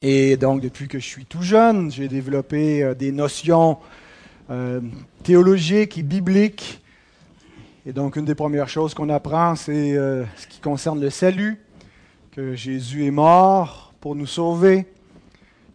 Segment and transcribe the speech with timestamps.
[0.00, 3.78] Et donc, depuis que je suis tout jeune, j'ai développé euh, des notions
[4.48, 4.80] euh,
[5.24, 6.80] théologiques et bibliques.
[7.84, 11.60] Et donc, une des premières choses qu'on apprend, c'est euh, ce qui concerne le salut,
[12.30, 14.86] que Jésus est mort pour nous sauver,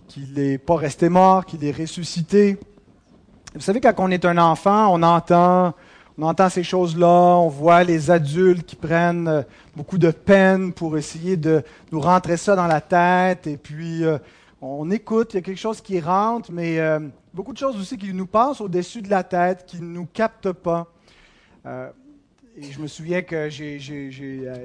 [0.07, 2.57] qu'il n'est pas resté mort, qu'il est ressuscité.
[3.53, 5.73] Vous savez, quand on est un enfant, on entend
[6.17, 9.41] on entend ces choses-là, on voit les adultes qui prennent euh,
[9.75, 14.17] beaucoup de peine pour essayer de nous rentrer ça dans la tête, et puis euh,
[14.61, 16.99] on écoute, il y a quelque chose qui rentre, mais euh,
[17.33, 20.51] beaucoup de choses aussi qui nous passent au-dessus de la tête, qui ne nous captent
[20.51, 20.87] pas.
[21.65, 23.79] et je me souviens que j'ai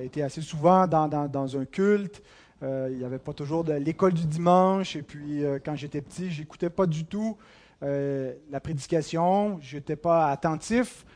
[0.04, 2.22] été assez souvent dans, un culte.
[2.62, 6.70] il n'y avait pas toujours de l'école du dimanche, et puis quand j'étais petit, j'écoutais
[6.70, 7.36] pas du tout
[7.80, 11.06] la prédication, je n'étais pas attentif.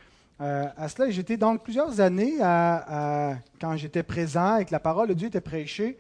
[0.43, 5.09] Euh, à cela, j'étais donc plusieurs années, à, quand j'étais présent et que la parole
[5.09, 5.97] de Dieu était prêchée,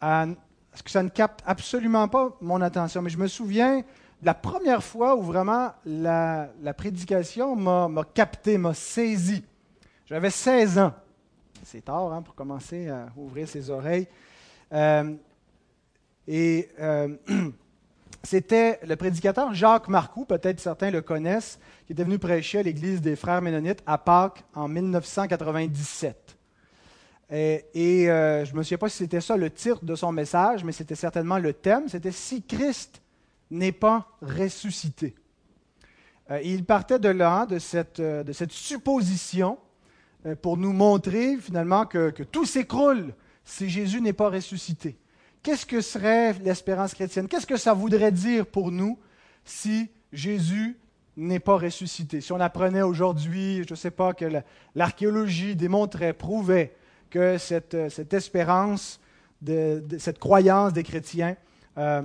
[0.00, 0.26] à,
[0.82, 3.02] que ça ne capte absolument pas mon attention.
[3.02, 8.72] Mais je me souviens de la première fois où vraiment la, prédication m'a capté, m'a
[8.72, 9.44] saisi.
[10.06, 10.94] J'avais 16 ans.
[11.62, 14.08] C'est tard hein, pour commencer à ouvrir ses oreilles.
[14.72, 15.14] Euh,
[16.26, 17.16] et euh,
[18.22, 23.00] c'était le prédicateur Jacques Marcoux, peut-être certains le connaissent, qui était venu prêcher à l'église
[23.00, 26.36] des Frères Ménonites à Pâques en 1997.
[27.30, 27.64] Et,
[28.08, 30.72] euh, je ne me souviens pas si c'était ça le titre de son message, mais
[30.72, 33.02] c'était certainement le thème, c'était Si Christ
[33.50, 35.14] n'est pas ressuscité.
[36.30, 39.58] Euh, il partait de là, de cette, euh, supposition,
[40.40, 43.12] pour nous montrer finalement que tout s'écroule
[43.44, 44.96] si Jésus n'est pas ressuscité.
[45.42, 47.28] Qu'est-ce que serait l'espérance chrétienne?
[47.28, 48.98] Qu'est-ce que ça voudrait dire pour nous
[49.44, 50.78] si Jésus
[51.16, 52.20] n'est pas ressuscité.
[52.20, 54.26] Si on apprenait aujourd'hui, je ne sais pas, que
[54.74, 56.74] l'archéologie démontrait, prouvait
[57.10, 57.74] que cette,
[58.12, 59.00] espérance,
[59.40, 61.36] de, cette croyance des chrétiens
[61.78, 62.02] euh,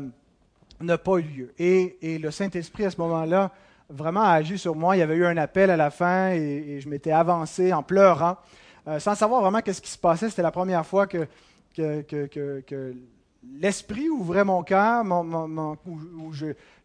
[0.80, 1.54] n'a pas eu lieu.
[1.58, 3.52] Et, le Saint-Esprit, à ce moment-là,
[3.90, 4.96] vraiment a agi sur moi.
[4.96, 8.38] Il y avait eu un appel à la fin et, je m'étais avancé en pleurant,
[8.88, 10.30] euh, sans savoir vraiment qu'est-ce qui se passait.
[10.30, 11.28] C'était la première fois que,
[11.76, 12.02] que,
[12.62, 12.94] que
[13.44, 16.34] l'esprit ouvrait mon cœur, où,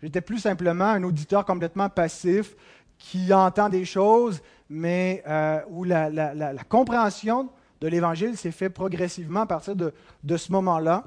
[0.03, 2.55] j'étais plus simplement un auditeur complètement passif
[2.99, 7.49] qui entend des choses, mais euh, où la, compréhension
[7.81, 11.05] de l'Évangile s'est faite progressivement à partir de, ce moment-là.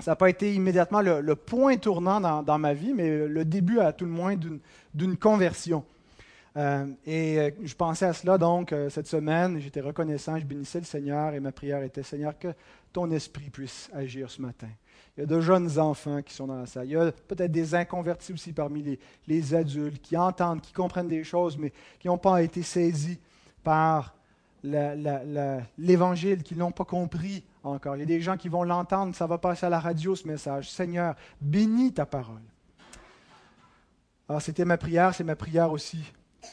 [0.00, 3.92] Ça n'a pas été immédiatement le, point tournant dans, ma vie, mais le début à
[3.92, 4.34] tout le moins
[4.94, 5.84] d'une conversion.
[6.56, 10.84] Euh, et euh, je pensais à cela donc cette semaine, j'étais reconnaissant, je bénissais le
[10.84, 12.54] Seigneur et ma prière était Seigneur, que
[12.92, 14.68] ton esprit puisse agir ce matin.
[15.16, 16.86] Il y a de jeunes enfants qui sont dans la salle.
[16.86, 21.22] Il y a peut-être des inconvertis aussi parmi les, adultes qui entendent, qui comprennent des
[21.22, 23.18] choses, mais qui n'ont pas été saisis
[23.62, 24.14] par
[24.64, 27.96] l'Évangile, qui ne l'ont pas compris encore.
[27.96, 30.26] Il y a des gens qui vont l'entendre, ça va passer à la radio ce
[30.26, 30.70] message.
[30.70, 32.42] Seigneur, bénis ta parole.
[34.28, 36.02] Alors c'était ma prière, c'est ma prière aussi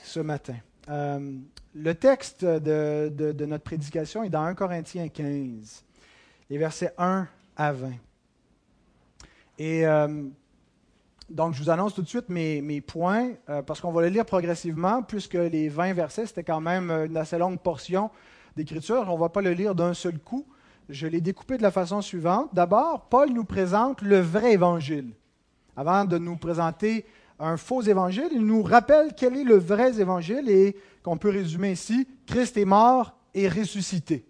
[0.04, 0.56] ce matin.
[0.90, 1.38] Euh,
[1.74, 5.86] le texte de, notre prédication est dans 1 Corinthiens 15
[6.50, 7.92] les versets 1 à 20.
[9.58, 10.24] Et euh,
[11.30, 14.26] donc, je vous annonce tout de suite mes, points, euh, parce qu'on va les lire
[14.26, 18.12] progressivement, puisque les 20 versets, c'était quand même une assez longue portion
[18.58, 19.06] d'écriture.
[19.08, 20.46] On ne va pas le lire d'un seul coup.
[20.90, 22.50] Je l'ai découpé de la façon suivante.
[22.54, 25.14] D'abord, Paul nous présente le vrai évangile.
[25.78, 27.06] Avant de nous présenter
[27.42, 31.72] un faux évangile, il nous rappelle quel est le vrai évangile et qu'on peut résumer
[31.72, 34.26] ici, Christ est mort et ressuscité.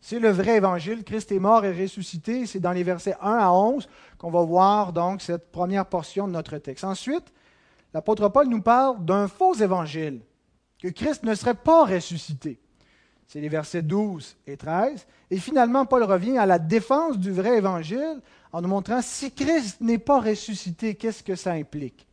[0.00, 1.02] C'est le vrai évangile.
[1.02, 2.46] Christ est mort et ressuscité.
[2.46, 6.32] C'est dans les versets 1 à 11 qu'on va voir donc cette première portion de
[6.32, 6.84] notre texte.
[6.84, 7.32] Ensuite,
[7.92, 10.20] l'apôtre Paul nous parle d'un faux évangile,
[10.80, 12.60] que Christ ne serait pas ressuscité.
[13.26, 15.08] C'est les versets 12 et 13.
[15.32, 18.20] Et finalement, Paul revient à la défense du vrai évangile
[18.52, 22.06] en nous montrant si Christ n'est pas ressuscité, qu'est-ce que ça implique?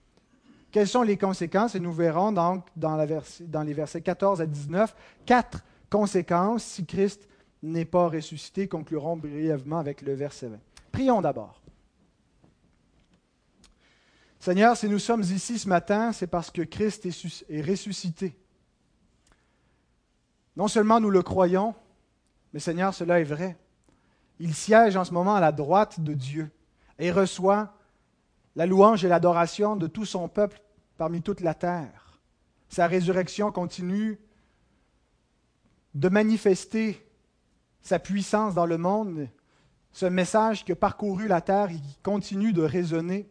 [0.74, 1.76] Quelles sont les conséquences?
[1.76, 7.30] Et nous verrons donc dans, les versets 14 à 19 quatre conséquences si Christ
[7.62, 10.58] n'est pas ressuscité, conclurons brièvement avec le verset 20.
[10.92, 11.62] Prions d'abord.
[14.40, 18.36] Seigneur, si nous sommes ici ce matin, c'est parce que Christ est ressuscité.
[20.58, 21.76] Non seulement nous le croyons,
[22.52, 23.58] mais Seigneur, cela est vrai.
[24.40, 26.50] Il siège en ce moment à la droite de Dieu
[26.98, 27.76] et reçoit
[28.56, 30.62] la louange et l'adoration de tout son peuple
[30.98, 32.20] parmi toute la terre.
[32.70, 34.20] Sa résurrection continue
[35.94, 37.06] de manifester
[37.82, 39.28] sa puissance dans le monde,
[39.92, 43.30] ce message qui a parcouru la terre et qui continue de résonner,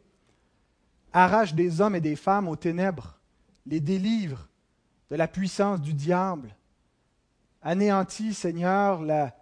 [1.12, 3.18] arrache des hommes et des femmes aux ténèbres,
[3.66, 4.48] les délivre
[5.10, 6.54] de la puissance du diable,
[7.62, 9.34] anéantit, Seigneur, la,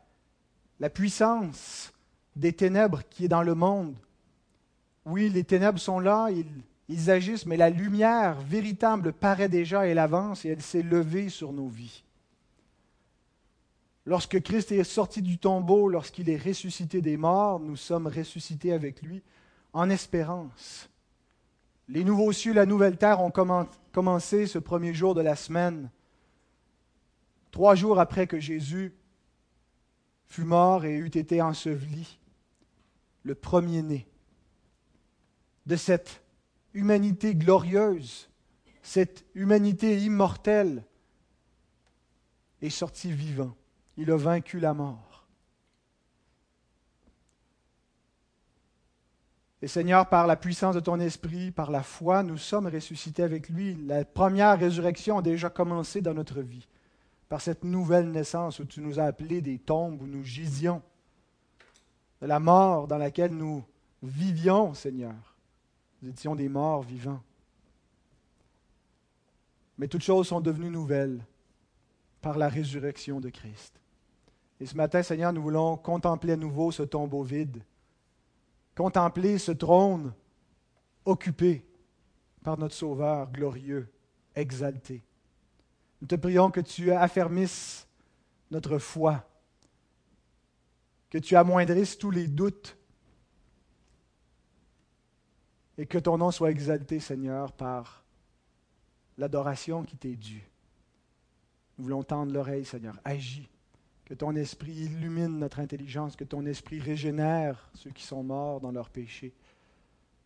[0.78, 1.92] la puissance
[2.36, 3.96] des ténèbres qui est dans le monde,
[5.06, 6.28] Oui, les ténèbres sont là,
[6.90, 11.52] ils agissent, mais la lumière véritable paraît déjà, elle avance et elle s'est levée sur
[11.52, 12.02] nos vies.
[14.06, 19.02] Lorsque Christ est sorti du tombeau, lorsqu'il est ressuscité des morts, nous sommes ressuscités avec
[19.02, 19.22] lui
[19.72, 20.90] en espérance.
[21.88, 23.30] Les nouveaux cieux, la nouvelle terre ont
[23.92, 25.90] commencé ce premier jour de la semaine,
[27.52, 28.92] trois jours après que Jésus
[30.26, 32.18] fut mort et eut été enseveli,
[33.22, 34.08] le premier-né
[35.66, 36.20] de cette
[36.74, 38.28] humanité glorieuse,
[38.82, 40.84] cette humanité immortelle,
[42.62, 43.54] est sorti vivant.
[43.96, 45.26] Il a vaincu la mort.
[49.62, 53.50] Et Seigneur, par la puissance de ton esprit, par la foi, nous sommes ressuscités avec
[53.50, 53.76] lui.
[53.86, 56.66] La première résurrection a déjà commencé dans notre vie,
[57.28, 60.80] par cette nouvelle naissance où tu nous as appelés des tombes où nous gisions,
[62.22, 63.62] de la mort dans laquelle nous
[64.02, 65.29] vivions, Seigneur.
[66.02, 67.22] Nous étions des morts vivants.
[69.78, 71.24] Mais toutes choses sont devenues nouvelles
[72.20, 73.80] par la résurrection de Christ.
[74.60, 77.62] Et ce matin, Seigneur, nous voulons contempler à nouveau ce tombeau vide,
[78.74, 80.12] contempler ce trône
[81.04, 81.64] occupé
[82.42, 83.90] par notre Sauveur glorieux,
[84.34, 85.02] exalté.
[86.00, 87.86] Nous te prions que tu affermisses
[88.50, 89.26] notre foi,
[91.08, 92.76] que tu amoindrisses tous les doutes
[95.80, 98.04] et que ton nom soit exalté, Seigneur, par
[99.16, 100.46] l'adoration qui t'est due.
[101.78, 103.00] Nous voulons tendre l'oreille, Seigneur.
[103.02, 103.48] Agis.
[104.04, 108.72] Que ton esprit illumine notre intelligence, que ton esprit régénère ceux qui sont morts dans
[108.72, 109.32] leurs péchés.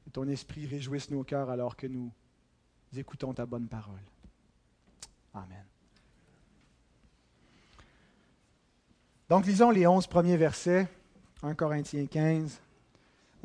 [0.05, 2.11] Que ton esprit réjouisse nos cœurs alors que nous
[2.97, 4.03] écoutons ta bonne parole.
[5.35, 5.65] Amen.
[9.29, 10.89] Donc lisons les onze premiers versets,
[11.45, 12.64] 1 Corinthiens 15, où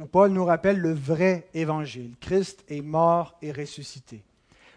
[0.05, 2.15] Paul nous rappelle le vrai évangile.
[2.19, 4.23] Christ est mort et ressuscité.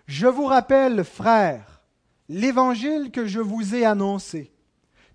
[0.07, 1.81] Je vous rappelle, frères,
[2.29, 4.53] l'évangile que je vous ai annoncé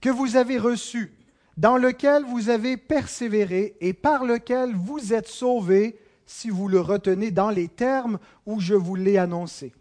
[0.02, 1.14] que vous avez reçu,
[1.58, 7.32] dans lequel vous avez persévéré et par lequel vous êtes sauvés si vous le retenez
[7.32, 9.74] dans les termes où je vous l'ai annoncé.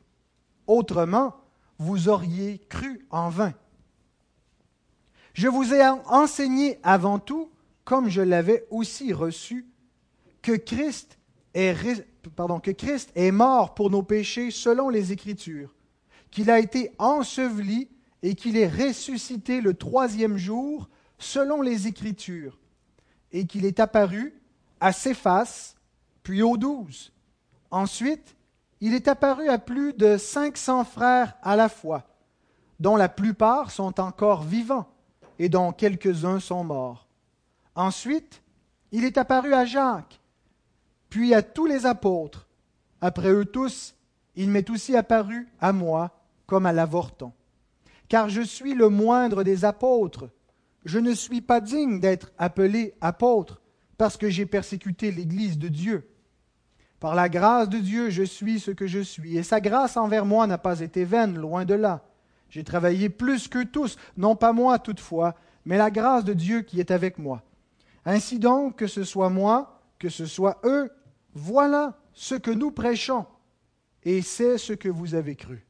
[0.66, 1.34] Autrement,
[1.78, 3.52] vous auriez cru en vain.
[5.34, 7.50] Je vous ai enseigné avant tout,
[7.84, 9.66] comme je l'avais aussi reçu,
[10.46, 11.18] que Christ,
[11.54, 15.74] est, mort pour nos péchés selon les Écritures,
[16.30, 17.88] qu'il a été enseveli
[18.22, 20.88] et qu'il est ressuscité le troisième jour
[21.18, 22.60] selon les Écritures,
[23.32, 24.40] et qu'il est apparu
[24.78, 25.74] à Céphas,
[26.22, 27.12] puis aux douze.
[27.72, 28.36] Ensuite,
[28.80, 32.04] il est apparu à plus de cinq cents frères à la fois,
[32.78, 34.86] dont la plupart sont encore vivants
[35.40, 37.08] et dont quelques-uns sont morts.
[37.74, 38.42] Ensuite,
[38.92, 40.20] il est apparu à Jacques,
[41.08, 42.46] puis à tous les apôtres.
[43.00, 43.94] Après eux tous,
[44.34, 47.32] il m'est aussi apparu à moi comme à l'avorton
[48.08, 50.28] car je suis le moindre des apôtres.
[50.84, 53.60] Je ne suis pas digne d'être appelé apôtre,
[53.98, 56.08] parce que j'ai persécuté l'Église de Dieu.
[57.00, 60.24] Par la grâce de Dieu, je suis ce que je suis, et sa grâce envers
[60.24, 62.04] moi n'a pas été vaine, loin de là.
[62.48, 66.78] J'ai travaillé plus que tous, non pas moi toutefois, mais la grâce de Dieu qui
[66.78, 67.42] est avec moi.
[68.04, 70.90] Ainsi donc, que ce soit moi, que ce soit eux,
[71.34, 73.26] voilà ce que nous prêchons,
[74.02, 75.66] et c'est ce que vous avez cru.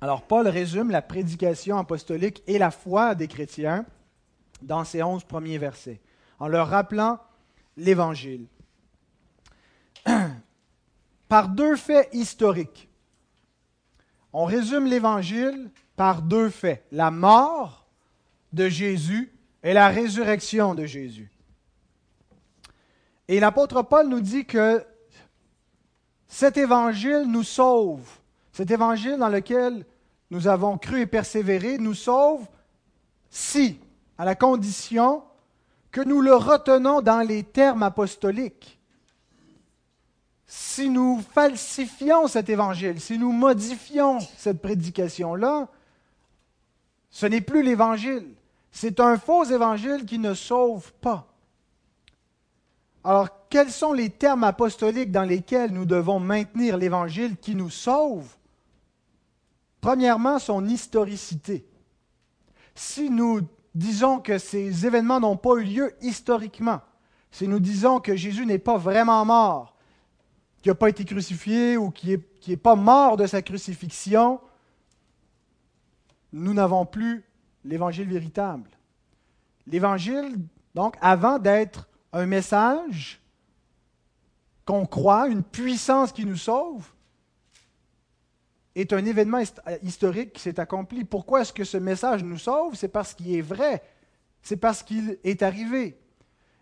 [0.00, 3.84] Alors Paul résume la prédication apostolique et la foi des chrétiens
[4.62, 6.00] dans ces onze premiers versets,
[6.38, 7.18] en leur rappelant
[7.76, 8.46] l'Évangile.
[11.28, 12.88] Par deux faits historiques.
[14.32, 17.86] On résume l'Évangile par deux faits, la mort
[18.52, 21.30] de Jésus et la résurrection de Jésus.
[23.26, 24.84] Et l'apôtre Paul nous dit que
[26.28, 28.18] cet Évangile nous sauve
[28.58, 29.86] cet évangile dans lequel
[30.32, 32.44] nous avons cru et persévéré nous sauve
[33.30, 33.78] si,
[34.18, 35.22] à la condition
[35.92, 38.80] que nous le retenons dans les termes apostoliques.
[40.44, 45.68] Si nous falsifions cet évangile, si nous modifions cette prédication-là,
[47.10, 48.26] ce n'est plus l'évangile.
[48.80, 51.26] C'est un faux évangile qui ne sauve pas.
[53.02, 58.36] Alors, quels sont les termes apostoliques dans lesquels nous devons maintenir l'évangile qui nous sauve?
[59.80, 61.66] Premièrement, son historicité.
[62.76, 63.40] Si nous
[63.74, 66.80] disons que ces événements n'ont pas eu lieu historiquement,
[67.32, 69.74] si nous disons que Jésus n'est pas vraiment mort,
[70.62, 74.40] qu'il n'a pas été crucifié ou qu'il n'est pas mort de sa crucifixion,
[76.32, 77.27] nous n'avons plus
[77.64, 78.70] l'évangile véritable.
[79.66, 80.36] L'évangile,
[80.74, 83.20] donc, avant d'être un message
[84.64, 86.88] qu'on croit, une puissance qui nous sauve,
[88.74, 89.40] est un événement
[89.82, 91.04] historique qui s'est accompli.
[91.04, 92.74] Pourquoi est-ce que ce message nous sauve?
[92.74, 93.82] C'est parce qu'il est vrai.
[94.42, 95.98] C'est parce qu'il est arrivé.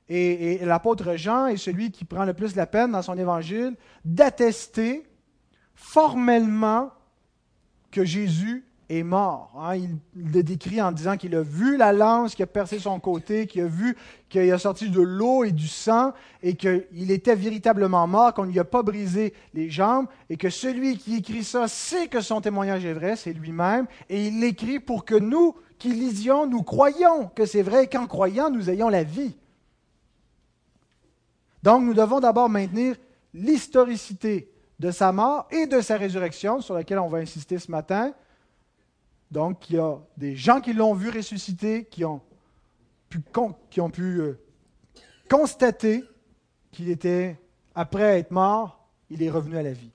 [0.09, 5.05] Et, l'apôtre Jean est celui qui prend le plus la peine dans son évangile d'attester
[5.75, 6.93] formellement
[7.91, 9.52] que Jésus est mort.
[9.59, 9.76] Hein.
[9.76, 13.47] Il, le décrit en disant qu'il a vu la lance qui a percé son côté,
[13.47, 13.97] qu'il a vu
[14.28, 16.12] qu'il a sorti de l'eau et du sang,
[16.43, 20.50] et qu'il était véritablement mort, qu'on ne lui a pas brisé les jambes, et que
[20.50, 24.81] celui qui écrit ça sait que son témoignage est vrai, c'est lui-même, et il l'écrit
[24.81, 28.88] pour que nous qui lisions, nous croyons que c'est vrai, et qu'en croyant, nous ayons
[28.88, 29.37] la vie.
[31.62, 32.97] Donc nous devons d'abord maintenir
[33.35, 38.12] l'historicité de sa mort et de sa résurrection, sur laquelle on va insister ce matin.
[39.30, 42.21] Donc il y a des gens qui l'ont vu ressusciter, qui ont
[43.09, 44.38] pu, euh,
[45.28, 46.04] constater
[46.71, 47.40] qu'il était,
[47.75, 49.90] après être mort, il est revenu à la vie.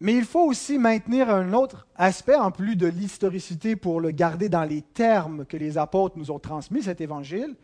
[0.00, 4.48] Mais il faut aussi maintenir un autre aspect, en plus de l'historicité, pour le garder
[4.48, 7.56] dans les termes que les apôtres nous ont transmis, cet évangile,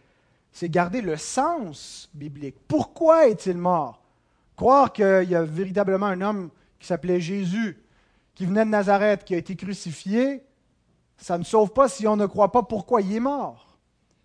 [0.50, 2.56] c'est garder le sens biblique.
[2.66, 4.02] Pourquoi est-il mort?
[4.56, 7.83] Croire qu'il y a véritablement un homme qui s'appelait Jésus,
[8.34, 10.42] qui venait de Nazareth, qui a été crucifié,
[11.16, 13.78] ça ne sauve pas si on ne croit pas pourquoi il est mort.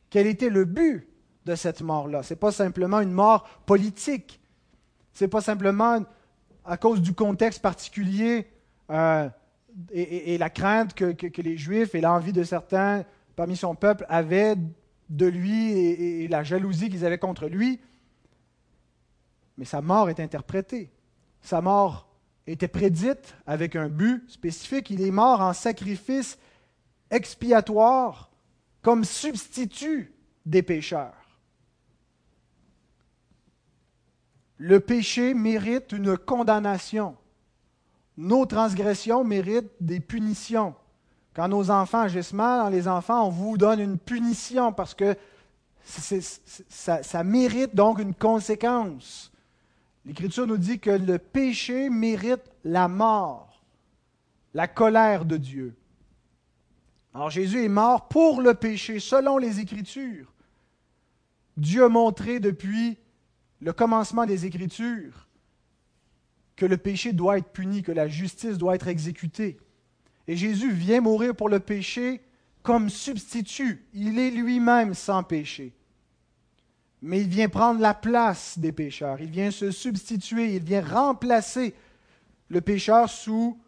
[0.10, 1.08] Quel était le but
[1.46, 2.24] de cette mort-là?
[2.24, 4.40] Ce n'est pas simplement une mort politique.
[5.14, 6.00] Ce n'est pas simplement
[6.66, 8.48] à cause du contexte particulier
[8.90, 9.30] euh,
[9.92, 14.58] et, la crainte que, que les Juifs et l'envie de certains parmi son peuple avaient
[15.10, 17.80] de lui et, la jalousie qu'ils avaient contre lui.
[19.58, 20.92] Mais sa mort est interprétée.
[21.42, 22.09] Sa mort
[22.52, 24.90] était prédite avec un but spécifique.
[24.90, 26.38] Il est mort en sacrifice
[27.12, 28.30] expiatoire
[28.82, 30.14] comme substitut
[30.46, 31.14] des pécheurs.
[34.58, 37.16] Le péché mérite une condamnation.
[38.18, 40.76] Nos transgressions méritent des punitions.
[41.34, 45.16] Quand nos enfants agissent mal, les enfants, on vous donne une punition parce que
[45.86, 49.32] ça, mérite donc une conséquence.
[50.06, 53.64] L'Écriture nous dit que le péché mérite la mort,
[54.54, 55.76] la colère de Dieu.
[57.14, 60.32] Alors Jésus est mort pour le péché, selon les Écritures.
[61.58, 62.98] Dieu a montré depuis
[63.60, 65.28] le commencement des Écritures
[66.56, 69.58] que le péché doit être puni, que la justice doit être exécutée.
[70.28, 72.22] Et Jésus vient mourir pour le péché
[72.62, 73.86] comme substitut.
[73.94, 75.74] Il est lui-même sans péché.
[77.02, 79.22] Mais il vient prendre la place des pécheurs.
[79.22, 80.56] Il vient se substituer.
[80.56, 81.74] Il vient remplacer
[82.50, 83.60] le pécheur sous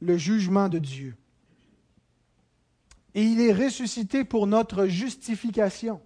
[0.00, 1.16] le jugement de Dieu.
[3.14, 6.00] Et il est ressuscité pour notre justification.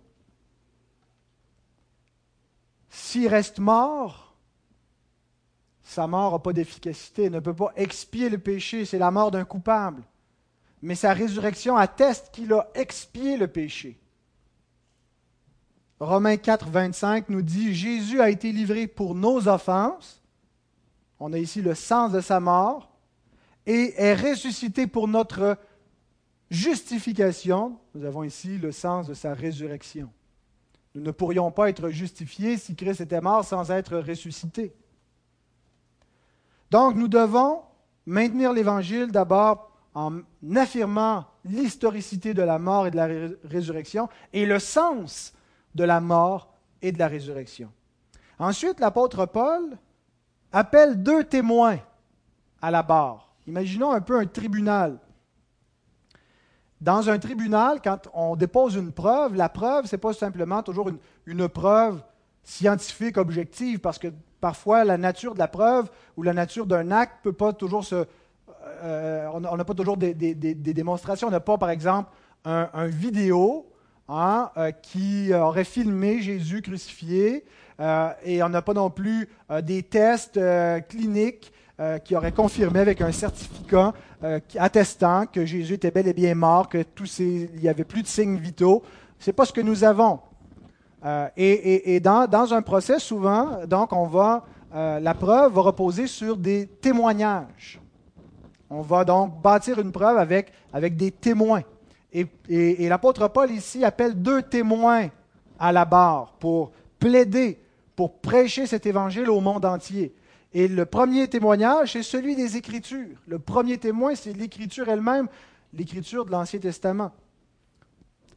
[2.91, 4.35] S'il reste mort,
[5.85, 9.45] sa mort n'a pas d'efficacité, ne peut pas expier le péché, c'est la mort d'un
[9.45, 10.03] coupable.
[10.83, 14.01] Mais sa résurrection atteste qu'il a expié le péché.
[15.99, 20.21] Romains 4, 25 nous dit, Jésus a été livré pour nos offenses,
[21.19, 22.91] on a ici le sens de sa mort,
[23.65, 25.57] et est ressuscité pour notre
[26.51, 30.11] justification, nous avons ici le sens de sa résurrection.
[30.95, 34.75] Nous ne pourrions pas être justifiés si Christ était mort sans être ressuscité.
[36.71, 37.63] Donc nous devons
[38.07, 40.21] maintenir l'Évangile d'abord en
[40.55, 43.09] affirmant l'historicité de la mort et de la
[43.45, 45.33] résurrection et le sens
[45.77, 46.53] de la mort
[46.83, 47.71] et de la résurrection.
[48.39, 49.77] Ensuite, l'apôtre Paul
[50.53, 51.79] appelle deux témoins
[52.61, 53.29] à la barre.
[53.47, 54.99] Imaginons un peu un tribunal.
[56.81, 60.91] Dans un tribunal, quand on dépose une preuve, la preuve, ce n'est pas simplement toujours
[61.27, 62.03] une, preuve
[62.43, 64.09] scientifique objective, parce que
[64.41, 68.07] parfois la nature de la preuve ou la nature d'un acte peut pas toujours se.
[68.83, 71.29] Euh, on n'a pas toujours des, démonstrations.
[71.29, 72.11] On n'a pas, par exemple,
[72.45, 73.67] un, vidéo
[74.09, 77.45] hein, euh, qui aurait filmé Jésus crucifié,
[77.81, 79.29] euh, et on n'a pas non plus
[79.63, 80.41] des tests
[80.89, 81.53] cliniques
[82.05, 83.93] qui auraient confirmé avec un certificat
[84.59, 88.07] attestant que Jésus était bel et bien mort, que tous il n'y avait plus de
[88.07, 88.83] signes vitaux.
[89.19, 90.21] C'est pas ce que nous avons.
[91.05, 94.45] Euh, et, dans, un procès, souvent, donc, on va,
[94.75, 97.81] euh, la preuve va reposer sur des témoignages.
[98.69, 101.63] On va donc bâtir une preuve avec, avec des témoins.
[102.13, 105.09] Et, l'apôtre Paul ici appelle deux témoins
[105.59, 107.59] à la barre pour plaider,
[107.95, 110.15] pour prêcher cet évangile au monde entier.
[110.53, 113.17] Et le premier témoignage, c'est celui des Écritures.
[113.27, 115.29] Le premier témoin, c'est l'Écriture elle-même,
[115.75, 117.13] l'Écriture de l'Ancien Testament.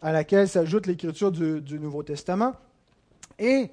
[0.02, 2.54] à laquelle s'ajoute l'écriture du, du Nouveau Testament,
[3.38, 3.70] et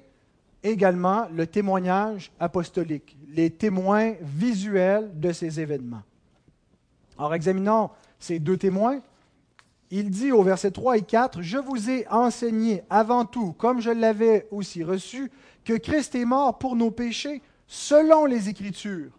[0.63, 6.03] également le témoignage apostolique, les témoins visuels de ces événements.
[7.17, 7.89] Alors examinons
[8.19, 8.99] ces deux témoins.
[9.89, 13.89] Il dit au verset 3 et 4, Je vous ai enseigné avant tout, comme je
[13.89, 15.31] l'avais aussi reçu,
[15.63, 19.17] que Christ est mort pour nos péchés selon les Écritures,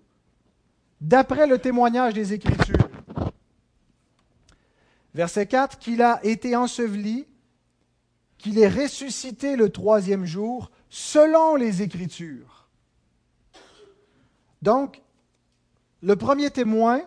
[1.01, 2.89] d'après le témoignage des Écritures.
[5.15, 7.27] Verset 4, qu'il a été enseveli,
[8.37, 12.69] qu'il est ressuscité le troisième jour, selon les Écritures.
[14.63, 15.03] Donc,
[16.03, 17.03] le premier témoin,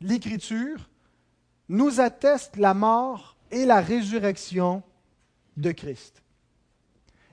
[0.00, 0.90] l'Écriture,
[1.68, 4.82] nous atteste la mort et la résurrection
[5.56, 6.22] de Christ.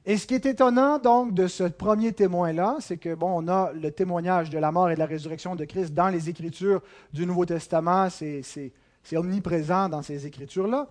[0.05, 3.71] Et ce qui est étonnant donc de ce premier témoin-là, c'est que bon, on a
[3.71, 6.81] le témoignage de la mort et de la résurrection de Christ dans les Écritures
[7.13, 8.73] du Nouveau Testament, c'est
[9.13, 10.87] omniprésent dans ces Écritures-là,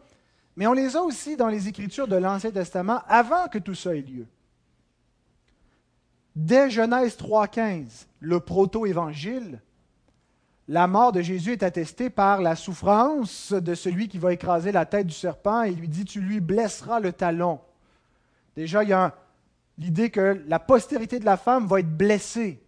[0.56, 3.96] mais on les a aussi dans les Écritures de l'Ancien Testament avant que tout ça
[3.96, 4.26] ait lieu.
[6.36, 9.60] Dès Genèse 3.15, le proto-évangile,
[10.70, 14.86] la mort de Jésus est attestée par la souffrance de celui qui va écraser la
[14.86, 17.58] tête du serpent et lui dit, tu lui blesseras le talon.
[18.54, 19.12] Déjà, il y a
[19.78, 22.62] l'idée que la postérité de la femme va être blessée,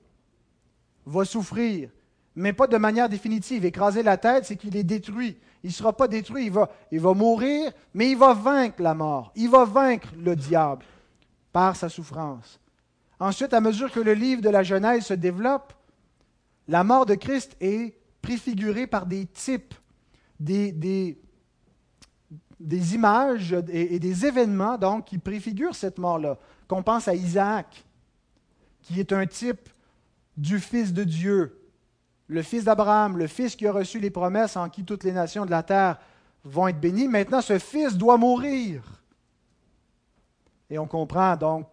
[1.06, 1.90] va souffrir,
[2.35, 3.64] mais pas de manière définitive.
[3.64, 5.38] Écraser la tête, c'est qu'il est détruit.
[5.62, 8.94] Il ne sera pas détruit, il va, il va mourir, mais il va vaincre la
[8.94, 9.30] mort.
[9.37, 10.85] Il va vaincre le diable
[11.52, 12.59] par sa souffrance.
[13.21, 15.73] Ensuite, à mesure que le livre de la Genèse se développe,
[16.69, 19.75] la mort de Christ est préfigurée par des types,
[20.38, 21.16] des,
[22.95, 26.38] images et, des événements qui préfigurent cette mort-là.
[26.69, 27.85] Qu'on pense à Isaac,
[28.83, 29.69] qui est un type
[30.37, 31.59] du Fils de Dieu,
[32.28, 35.45] le Fils d'Abraham, le Fils qui a reçu les promesses en qui toutes les nations
[35.45, 35.99] de la terre
[36.45, 37.09] vont être bénies.
[37.09, 38.83] Maintenant, ce Fils doit mourir.
[40.71, 41.66] Et on comprend donc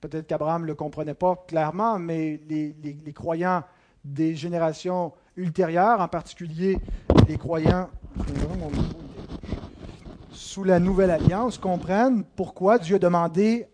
[0.00, 3.64] Peut-être qu'Abraham ne le comprenait pas clairement, mais les, croyants
[4.12, 6.78] des générations ultérieures, en particulier
[7.28, 7.88] les croyants
[10.30, 13.68] sous la nouvelle alliance, comprennent pourquoi Dieu a demandé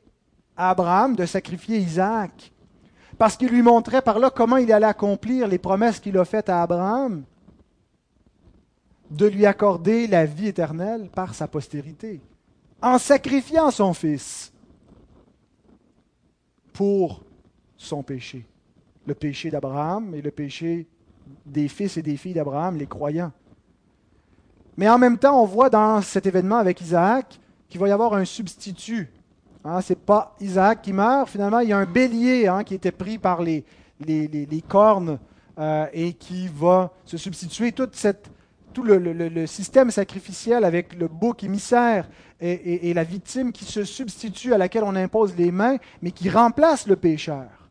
[0.56, 2.52] à Abraham de sacrifier Isaac.
[3.16, 6.48] Parce qu'il lui montrait par là comment il allait accomplir les promesses qu'il a faites
[6.48, 7.24] à Abraham
[9.10, 12.20] de lui accorder la vie éternelle par sa postérité,
[12.82, 14.52] en sacrifiant son fils
[16.72, 17.22] pour
[17.76, 18.46] son péché.
[19.06, 20.86] Le péché d'Abraham et le péché
[21.46, 23.32] des fils et des filles d'Abraham, les croyants.
[24.76, 27.38] Mais en même temps, on voit dans cet événement avec Isaac
[27.68, 29.10] qu'il va y avoir un substitut.
[29.64, 32.74] Hein, Ce n'est pas Isaac qui meurt, finalement, il y a un bélier hein, qui
[32.74, 33.64] était pris par les,
[34.00, 35.18] les, cornes
[35.58, 37.72] euh, et qui va se substituer.
[37.72, 42.08] Tout le, système sacrificiel avec le bouc émissaire
[42.40, 46.86] et, la victime qui se substitue à laquelle on impose les mains, mais qui remplace
[46.86, 47.63] le pécheur,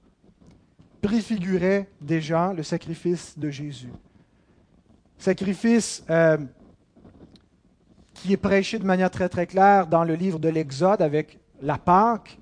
[1.04, 3.92] préfigurait déjà le sacrifice de Jésus.
[5.18, 6.38] Sacrifice euh,
[8.14, 11.78] qui est prêché de manière très très claire dans le livre de l'Exode avec la
[11.78, 12.40] Pâque,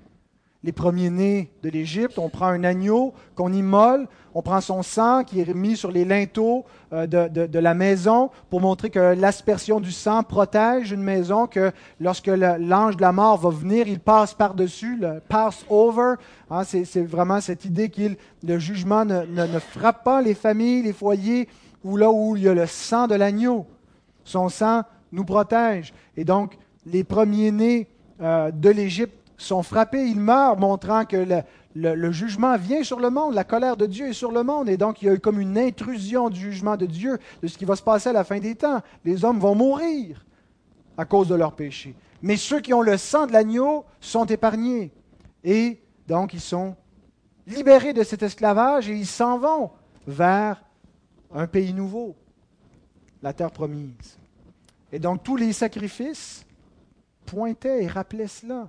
[0.62, 2.18] les premiers-nés de l'Égypte.
[2.18, 6.04] On prend un agneau qu'on immole, on prend son sang qui est mis sur les
[6.04, 11.72] linteaux euh, de, la maison pour montrer que l'aspersion du sang protège une maison, que
[12.00, 16.14] lorsque l'ange de la mort va venir, il passe par-dessus, le pass over.
[16.50, 18.02] Hein, c'est vraiment cette idée que
[18.46, 21.48] le jugement ne, frappe pas les familles, les foyers,
[21.84, 23.66] ou là où il y a le sang de l'agneau.
[24.24, 25.92] Son sang nous protège.
[26.16, 27.88] Et donc, les premiers-nés
[28.20, 31.42] euh, de l'Égypte sont frappés, ils meurent, montrant que le,
[32.10, 35.02] jugement vient sur le monde, la colère de Dieu est sur le monde, et donc
[35.02, 37.76] il y a eu comme une intrusion du jugement de Dieu, de ce qui va
[37.76, 38.80] se passer à la fin des temps.
[39.04, 40.24] Les hommes vont mourir
[40.96, 41.94] à cause de leurs péchés.
[42.20, 44.92] Mais ceux qui ont le sang de l'agneau sont épargnés,
[45.44, 46.76] et donc ils sont
[47.46, 49.70] libérés de cet esclavage et ils s'en vont
[50.06, 50.62] vers
[51.34, 52.14] un pays nouveau,
[53.22, 54.18] la terre promise.
[54.92, 56.44] Et donc tous les sacrifices
[57.24, 58.68] pointaient et rappelaient cela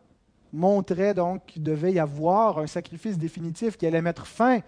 [0.53, 4.59] montrait donc qu'il devait y avoir un sacrifice définitif qui allait mettre fin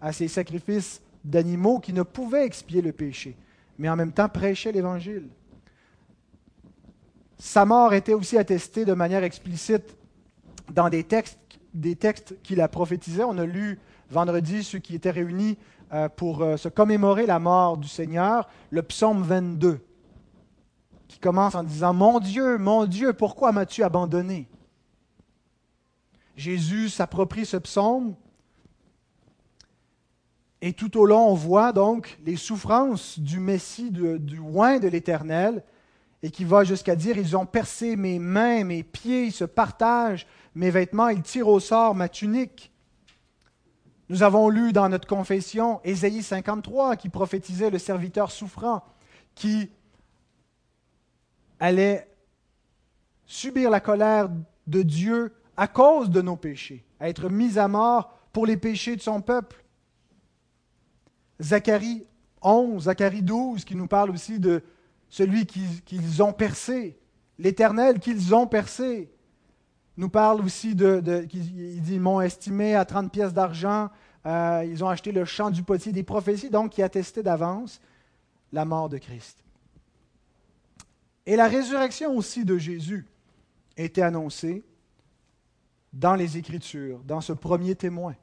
[0.00, 3.36] à ces sacrifices d'animaux qui ne pouvaient expier le péché,
[3.78, 5.28] mais en même temps prêchait l'Évangile.
[7.38, 9.96] Sa mort était aussi attestée de manière explicite
[10.72, 11.38] dans des textes,
[11.74, 13.24] des textes qu'il a prophétisés.
[13.24, 13.78] On a lu
[14.10, 15.58] vendredi ceux qui étaient réunis
[15.92, 19.80] euh, pour euh, se commémorer la mort du Seigneur, le psaume 22,
[21.08, 24.48] qui commence en disant Mon Dieu, mon Dieu, pourquoi m'as-tu abandonné?
[26.36, 28.14] Jésus s'approprie ce psaume.
[30.60, 35.64] Et tout au long, on voit donc les souffrances du Messie, du oin de l'Éternel.
[36.22, 40.26] et qui va jusqu'à dire, ils ont percé mes mains, mes pieds, ils se partagent
[40.54, 42.72] mes vêtements, ils tirent au sort ma tunique.
[44.08, 48.82] Nous avons lu dans notre confession Ésaïe 53 qui prophétisait le serviteur souffrant
[49.34, 49.70] qui
[51.60, 52.08] allait
[53.26, 54.30] subir la colère
[54.66, 58.96] de Dieu à cause de nos péchés, à être mis à mort pour les péchés
[58.96, 59.64] de son peuple.
[61.40, 62.06] Zacharie
[62.42, 64.62] 11, Zacharie 12, qui nous parle aussi de
[65.08, 66.98] celui qu'ils ont percé,
[67.38, 69.10] l'Éternel qu'ils ont percé.
[69.96, 73.88] Nous parle aussi de, il dit, ils m'ont estimé à 30 pièces d'argent,
[74.26, 77.80] euh, ils ont acheté le champ du potier des prophéties, donc qui attestait d'avance
[78.52, 79.42] la mort de Christ.
[81.24, 83.06] Et la résurrection aussi de Jésus
[83.76, 84.64] était annoncée
[85.96, 88.14] dans les Écritures, dans ce premier témoin.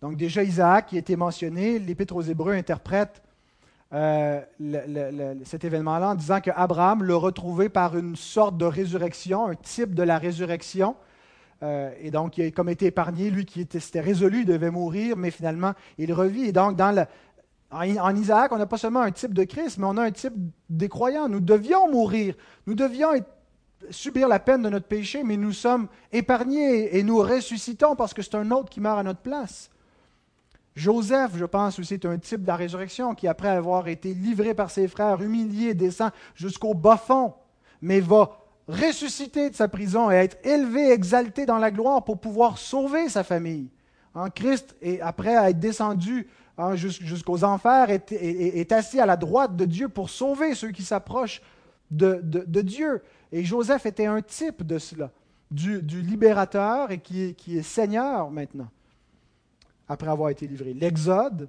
[0.00, 3.22] Donc déjà Isaac qui a été mentionné, l'Épître aux Hébreux interprète
[3.94, 4.40] euh,
[5.44, 10.02] cet événement-là en disant qu'Abraham l'a retrouvé par une sorte de résurrection, un type de
[10.02, 10.96] la résurrection.
[11.62, 15.16] Euh, et donc, il a comme été épargné, lui qui était, résolu, il devait mourir,
[15.16, 16.46] mais finalement, il revit.
[16.46, 17.06] Et donc, dans
[17.70, 20.34] en, Isaac, on n'a pas seulement un type de Christ, mais on a un type
[20.68, 21.28] des croyants.
[21.28, 22.34] Nous devions mourir,
[22.66, 23.14] nous devions
[23.90, 28.22] subir la peine de notre péché, mais nous sommes épargnés et nous ressuscitons parce que
[28.22, 29.70] c'est un autre qui meurt à notre place.
[30.74, 34.54] Joseph, je pense aussi, est un type de la résurrection qui, après avoir été livré
[34.54, 37.34] par ses frères, humilié, descend jusqu'au bas fond,
[37.82, 42.58] mais va ressusciter de sa prison et être élevé, exalté dans la gloire pour pouvoir
[42.58, 43.68] sauver sa famille.
[44.14, 49.64] En Christ, et après être descendu hein, jusqu'aux enfers, est, assis à la droite de
[49.64, 51.42] Dieu pour sauver ceux qui s'approchent
[51.90, 53.02] de, Dieu.
[53.32, 55.10] Et Joseph était un type de cela,
[55.50, 58.68] du, libérateur et qui est Seigneur maintenant
[59.92, 60.74] après avoir été livré.
[60.74, 61.48] L'Exode,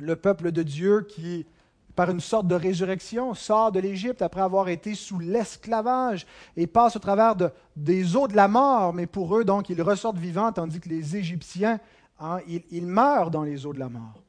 [0.00, 1.46] le peuple de Dieu qui,
[1.94, 6.96] par une sorte de résurrection, sort de l'Égypte après avoir été sous l'esclavage et passe
[6.96, 10.52] au travers de, des eaux de la mort, mais pour eux, donc, ils ressortent vivants,
[10.52, 11.80] tandis que les Égyptiens,
[12.20, 14.22] hein, ils, meurent dans les eaux de la mort.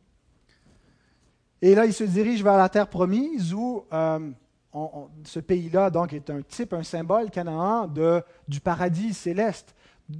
[1.61, 4.31] Et là, ils se dirigent vers la terre promise où euh,
[5.23, 9.75] ce pays-là donc est un type, un symbole, Canaan, de, du paradis céleste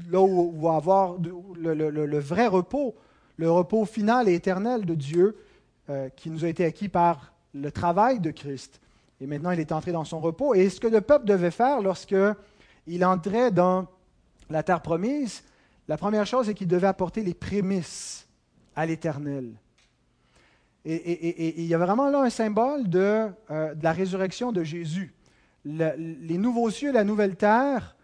[0.10, 1.16] là où on va avoir
[1.56, 2.96] le, vrai repos,
[3.38, 5.38] le repos final et éternel de Dieu
[5.90, 8.80] euh, qui nous a été acquis par le travail de Christ.
[9.22, 10.54] Et maintenant, il est entré dans son repos.
[10.54, 13.88] Et ce que le peuple devait faire lorsqu'il entrait dans
[14.50, 15.44] la terre promise,
[15.88, 18.28] la première chose, c'est qu'il devait apporter les prémices
[18.76, 19.54] à l'Éternel.
[20.86, 25.13] Et, il y a vraiment là un symbole de, euh, la résurrection de Jésus.
[25.65, 27.96] les nouveaux cieux, la nouvelle terre,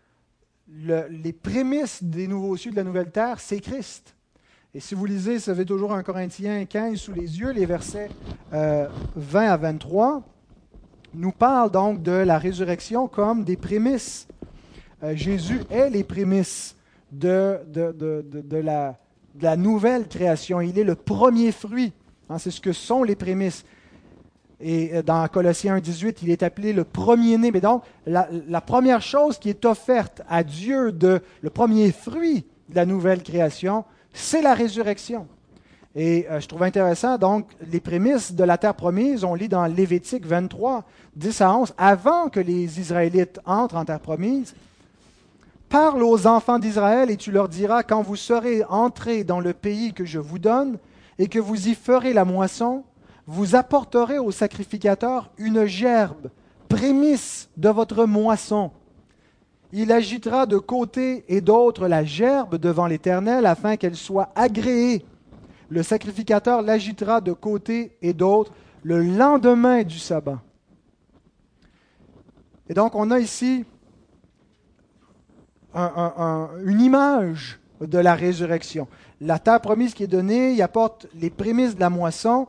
[0.67, 4.15] les prémices des nouveaux cieux de la nouvelle terre, c'est Christ.
[4.73, 8.09] Et si vous lisez, ça fait toujours un Corinthiens 15 sous les yeux, les versets
[8.51, 8.89] 20 euh,
[9.33, 10.21] à 23
[11.13, 14.27] nous parlent donc de la résurrection comme des prémices.
[15.01, 16.75] Euh, Jésus est les prémices
[17.11, 17.59] de,
[18.51, 20.59] la, nouvelle création.
[20.59, 21.93] Il est le premier fruit.
[22.29, 23.65] Hein, c'est ce que sont les prémices.
[24.59, 27.51] Et euh, dans Colossiens 1.18, il est appelé le premier-né.
[27.51, 32.75] Mais donc, la, première chose qui est offerte à Dieu, de, le premier fruit de
[32.75, 35.27] la nouvelle création, c'est la résurrection.
[35.95, 39.65] Et euh, je trouve intéressant, donc, les prémices de la terre promise, on lit dans
[39.65, 40.83] Lévitique 23,
[41.15, 44.53] 10 à 11, avant que les Israélites entrent en terre promise,
[45.69, 49.93] Parle aux enfants d'Israël et tu leur diras, quand vous serez entrés dans le pays
[49.93, 50.77] que je vous donne,
[51.17, 52.83] et que vous y ferez la moisson,
[53.27, 56.29] vous apporterez au sacrificateur une gerbe,
[56.69, 58.71] prémisse de votre moisson.
[59.71, 65.05] Il agitera de côté et d'autre la gerbe devant l'Éternel afin qu'elle soit agréée.
[65.69, 70.41] Le sacrificateur l'agitera de côté et d'autre le lendemain du sabbat.
[72.69, 73.65] Et donc on a ici
[75.75, 78.87] une image de la résurrection.
[79.21, 82.47] La terre promise qui est donnée, il apporte les prémices de la moisson,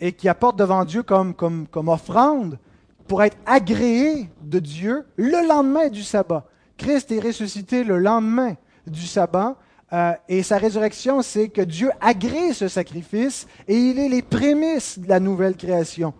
[0.00, 2.58] et qui apporte devant Dieu comme, comme, comme offrande
[3.06, 6.46] pour être agréé de Dieu le lendemain du sabbat.
[6.76, 9.56] Christ est ressuscité le lendemain du sabbat.
[9.92, 14.98] Euh, et sa résurrection, c'est que Dieu agrée ce sacrifice et il est les prémices
[14.98, 16.14] de la nouvelle création.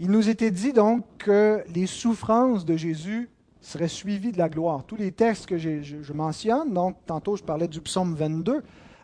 [0.00, 3.30] Il nous était dit donc que les souffrances de Jésus
[3.64, 4.84] seraient suivies de la gloire.
[4.86, 8.62] Tous les textes que je, je mentionne, donc tantôt je parlais du psaume 22,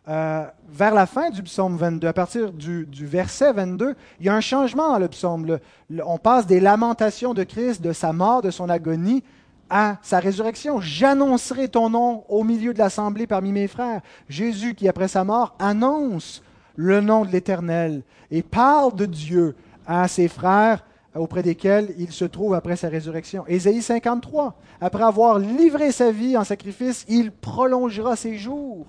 [0.09, 4.35] euh, vers la fin du psaume 22, à partir du, verset 22, il y a
[4.35, 5.59] un changement dans le psaume.
[6.05, 9.23] on passe des lamentations de Christ, de sa mort, de son agonie,
[9.69, 10.81] à sa résurrection.
[10.81, 14.01] J'annoncerai ton nom au milieu de l'assemblée parmi mes frères.
[14.29, 16.43] Jésus, qui après sa mort, annonce
[16.77, 19.55] le nom de l'Éternel et parle de Dieu
[19.87, 20.83] à ses frères
[21.15, 23.45] auprès desquels il se trouve après sa résurrection.
[23.47, 28.87] Ésaïe 53, après avoir livré sa vie en sacrifice, il prolongera ses jours.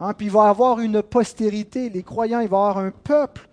[0.00, 3.48] Hein, puis il va avoir une postérité, les croyants, il va avoir un peuple.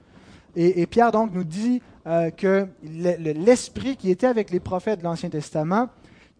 [0.55, 5.29] Et, Pierre donc nous dit euh, que l'esprit qui était avec les prophètes de l'Ancien
[5.29, 5.89] Testament,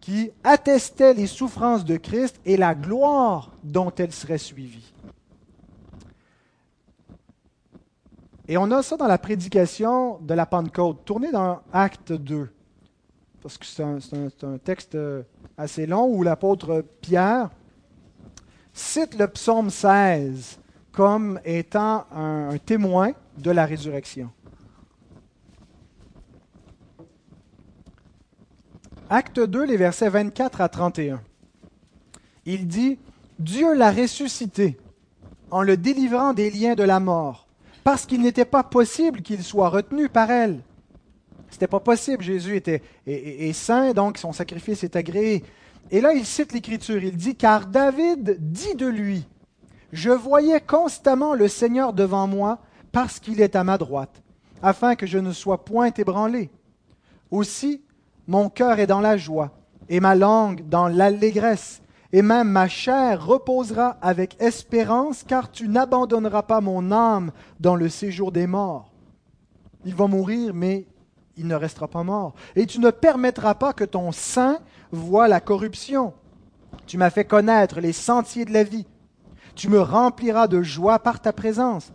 [0.00, 4.92] qui attestait les souffrances de Christ et la gloire dont elles seraient suivies.
[8.50, 11.04] Et on a ça dans la prédication de la Pentecôte.
[11.04, 12.50] Tournez dans Acte 2,
[13.42, 15.22] parce que c'est un, texte euh,
[15.58, 17.50] assez long où l'apôtre Pierre
[18.72, 20.60] cite le psaume 16
[20.92, 24.30] comme étant un, un témoin de la résurrection.
[29.10, 31.20] Acte 2, les versets 24 à 31.
[32.46, 32.98] Il dit,
[33.38, 34.78] Dieu l'a ressuscité
[35.50, 37.47] en le délivrant des liens de la mort
[37.88, 40.60] parce qu'il n'était pas possible qu'il soit retenu par elle.
[41.48, 42.22] C'était pas possible.
[42.22, 45.42] Jésus était est, saint, donc son sacrifice est agréé.
[45.90, 47.02] Et là, il cite l'Écriture.
[47.02, 49.26] Il dit Car David dit de lui
[49.90, 52.58] Je voyais constamment le Seigneur devant moi,
[52.92, 54.22] parce qu'il est à ma droite,
[54.62, 56.50] afin que je ne sois point ébranlé.
[57.30, 57.80] Aussi,
[58.26, 59.52] mon cœur est dans la joie,
[59.88, 61.80] et ma langue dans l'allégresse
[62.12, 67.88] et même ma chair reposera avec espérance, car tu n'abandonneras pas mon âme dans le
[67.88, 68.90] séjour des morts.
[69.84, 70.86] Il va mourir, mais
[71.36, 72.34] il ne restera pas mort.
[72.56, 74.58] Et tu ne permettras pas que ton sein
[74.90, 76.14] voie la corruption.
[76.86, 78.86] Tu m'as fait connaître les sentiers de la vie.
[79.54, 81.92] Tu me rempliras de joie par ta présence.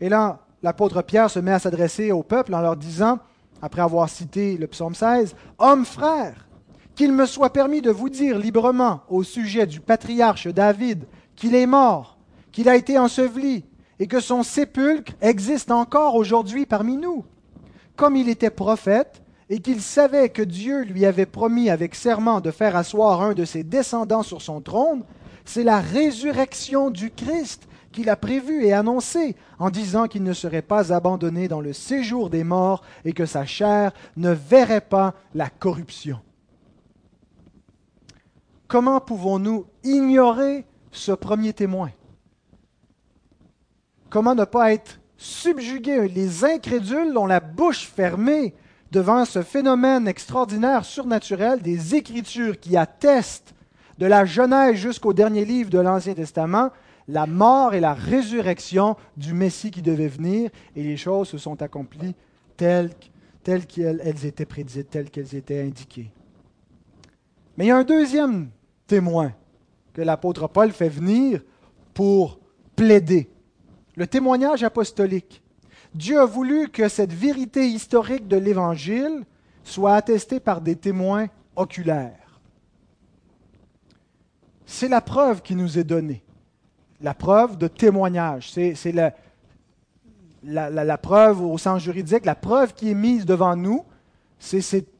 [0.00, 3.18] Et là, l'apôtre Pierre se met à s'adresser au peuple en leur disant,
[3.60, 6.45] après avoir cité le psaume 16, Hommes frères,
[6.96, 11.04] qu'il me soit permis de vous dire librement au sujet du patriarche David
[11.36, 12.16] qu'il est mort,
[12.50, 13.64] qu'il a été enseveli,
[14.00, 17.24] et que son sépulcre existe encore aujourd'hui parmi nous.
[17.94, 22.50] Comme il était prophète, et qu'il savait que Dieu lui avait promis avec serment de
[22.50, 25.04] faire asseoir un de ses descendants sur son trône,
[25.44, 30.62] c'est la résurrection du Christ qu'il a prévue et annoncée en disant qu'il ne serait
[30.62, 35.48] pas abandonné dans le séjour des morts et que sa chair ne verrait pas la
[35.48, 36.18] corruption.
[38.68, 41.90] Comment pouvons-nous ignorer ce premier témoin?
[44.10, 48.54] Comment ne pas être subjugués Les incrédules ont la bouche fermée
[48.90, 53.54] devant ce phénomène extraordinaire, surnaturel des Écritures qui attestent
[53.98, 56.70] de la Genèse jusqu'au dernier livre de l'Ancien Testament
[57.08, 61.62] la mort et la résurrection du Messie qui devait venir, et les choses se sont
[61.62, 62.14] accomplies
[62.56, 62.90] telles,
[63.42, 66.10] telles qu'elles étaient prédites, telles qu'elles étaient indiquées.
[67.56, 68.48] Mais il y a un deuxième
[68.86, 69.32] témoin
[69.92, 71.42] que l'apôtre Paul fait venir
[71.94, 72.38] pour
[72.74, 73.30] plaider.
[73.96, 75.42] Le témoignage apostolique.
[75.94, 79.24] Dieu a voulu que cette vérité historique de l'Évangile
[79.64, 82.40] soit attestée par des témoins oculaires.
[84.66, 86.22] C'est la preuve qui nous est donnée.
[87.00, 88.50] La preuve de témoignage.
[88.50, 89.14] C'est la,
[90.42, 93.84] la, preuve au sens juridique, la preuve qui est mise devant nous,
[94.38, 94.95] c'est cette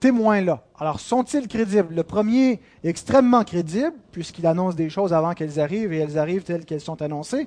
[0.00, 0.64] témoins-là.
[0.78, 1.94] Alors, sont-ils crédibles?
[1.94, 6.42] Le premier est extrêmement crédible, puisqu'il annonce des choses avant qu'elles arrivent, et elles arrivent
[6.42, 7.46] telles qu'elles sont annoncées.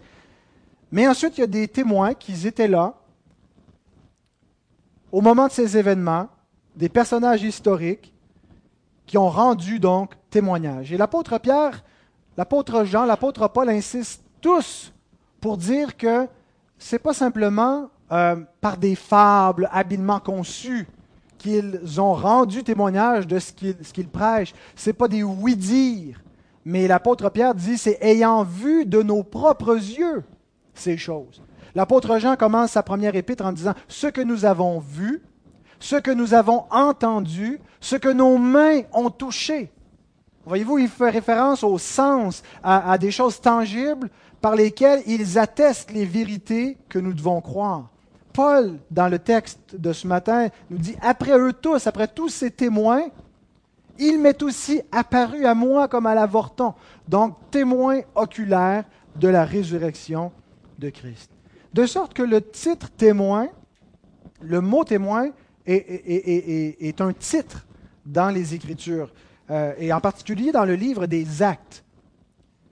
[0.92, 2.94] Mais ensuite, il y a des témoins qui étaient là
[5.12, 6.28] au moment de ces événements,
[6.76, 8.14] des personnages historiques
[9.06, 10.92] qui ont rendu donc témoignage.
[10.92, 11.84] Et l'apôtre Pierre,
[12.38, 14.92] l'apôtre Jean, l'apôtre Paul insistent tous
[15.40, 16.28] pour dire que
[16.80, 20.88] ce n'est pas simplement euh, par des fables habilement conçues
[21.44, 24.54] qu'ils ont rendu témoignage de ce qu'ils prêchent.
[24.76, 26.22] Ce n'est pas des oui-dire,
[26.64, 30.24] mais l'apôtre Pierre dit c'est ayant vu de nos propres yeux
[30.74, 31.44] ces choses.
[31.76, 35.22] L'apôtre Jean commence sa première épître en disant ce que nous avons vu,
[35.80, 39.72] ce que nous avons entendu, ce que nos mains ont touché.
[40.46, 45.92] Voyez-vous, il fait référence au sens, à, à des choses tangibles par lesquelles ils attestent
[45.92, 47.93] les vérités que nous devons croire.
[48.34, 52.52] Paul, dans le texte de ce matin, nous dit, après eux tous, après tous ces
[52.52, 53.04] témoins,
[54.00, 56.74] il m'est aussi apparu à moi comme à l'avorton.
[57.08, 60.32] Donc, témoin oculaire de la résurrection
[60.80, 61.30] de Christ.
[61.74, 63.48] De sorte que le titre témoin,
[64.42, 65.30] le mot témoin,
[65.66, 67.66] est, un titre
[68.06, 69.14] dans les Écritures,
[69.50, 71.84] euh, et en particulier dans le livre des Actes.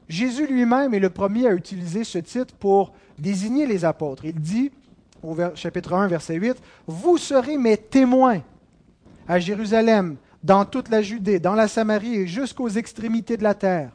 [0.10, 4.26] Jésus lui-même est le premier à utiliser ce titre pour désigner les apôtres.
[4.26, 4.71] Il dit,
[5.24, 6.58] au chapitre 1, verset 8,
[6.88, 8.42] Vous serez mes témoins
[9.28, 13.92] à Jérusalem, dans toute la Judée, dans la Samarie et jusqu'aux extrémités de la terre.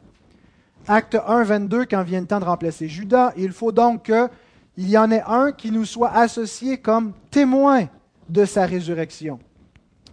[0.87, 4.97] Acte 1, 22, quand vient le temps de remplacer Judas, il faut donc qu'il y
[4.97, 7.89] en ait un qui nous soit associé comme témoin
[8.29, 9.39] de sa résurrection.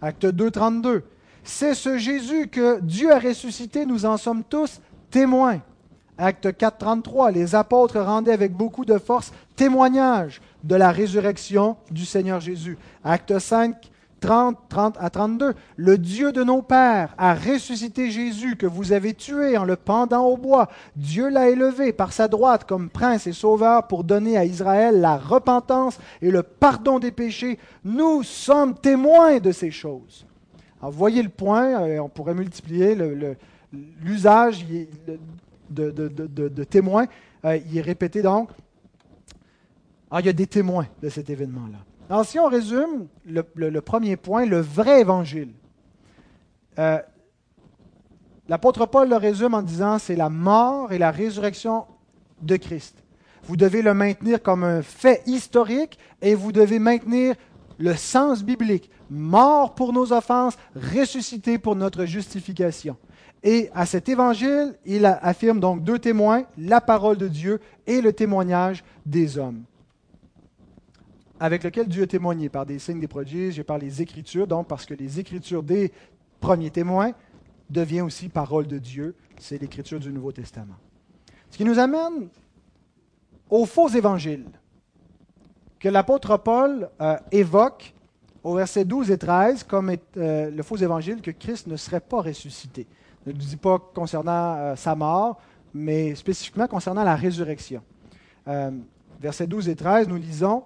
[0.01, 1.03] Acte 2, 32.
[1.43, 5.61] C'est ce Jésus que Dieu a ressuscité, nous en sommes tous témoins.
[6.17, 7.31] Acte 4, 33.
[7.31, 12.77] Les apôtres rendaient avec beaucoup de force témoignage de la résurrection du Seigneur Jésus.
[13.03, 13.75] Acte 5,
[14.21, 15.53] 30, 30 à 32.
[15.75, 20.25] Le Dieu de nos pères a ressuscité Jésus que vous avez tué en le pendant
[20.25, 20.69] au bois.
[20.95, 25.17] Dieu l'a élevé par sa droite comme prince et sauveur pour donner à Israël la
[25.17, 27.59] repentance et le pardon des péchés.
[27.83, 30.25] Nous sommes témoins de ces choses.
[30.81, 32.97] Alors, voyez le point, euh, on pourrait multiplier
[34.01, 34.65] l'usage
[35.69, 37.07] de, témoins.
[37.43, 38.49] Euh, il est répété donc.
[40.09, 41.77] Alors, il y a des témoins de cet événement-là.
[42.09, 45.49] Alors, si on résume le, premier point, le vrai évangile,
[46.77, 46.99] euh,
[48.47, 51.85] l'apôtre Paul le résume en disant c'est la mort et la résurrection
[52.41, 53.03] de Christ.
[53.43, 57.35] Vous devez le maintenir comme un fait historique et vous devez maintenir
[57.77, 58.89] le sens biblique.
[59.09, 62.97] Mort pour nos offenses, ressuscité pour notre justification.
[63.45, 68.11] Et à cet évangile, il affirme donc deux témoins, la parole de Dieu et le
[68.11, 69.63] témoignage des hommes
[71.39, 74.67] avec lequel Dieu a témoigné par des signes, des prodiges et par les Écritures, donc
[74.67, 75.91] parce que les Écritures des
[76.39, 77.11] premiers témoins
[77.69, 79.15] deviennent aussi parole de Dieu.
[79.39, 80.75] C'est l'Écriture du Nouveau Testament.
[81.49, 82.29] Ce qui nous amène
[83.49, 84.45] aux faux évangiles
[85.79, 87.93] que l'apôtre Paul euh, évoque
[88.43, 92.21] au verset 12 et 13 comme euh, le faux évangile que Christ ne serait pas
[92.21, 92.87] ressuscité.
[93.25, 95.39] Ne dit pas concernant euh, sa mort,
[95.73, 97.81] mais spécifiquement concernant la résurrection.
[99.19, 100.63] versets 12 et 13, nous lisons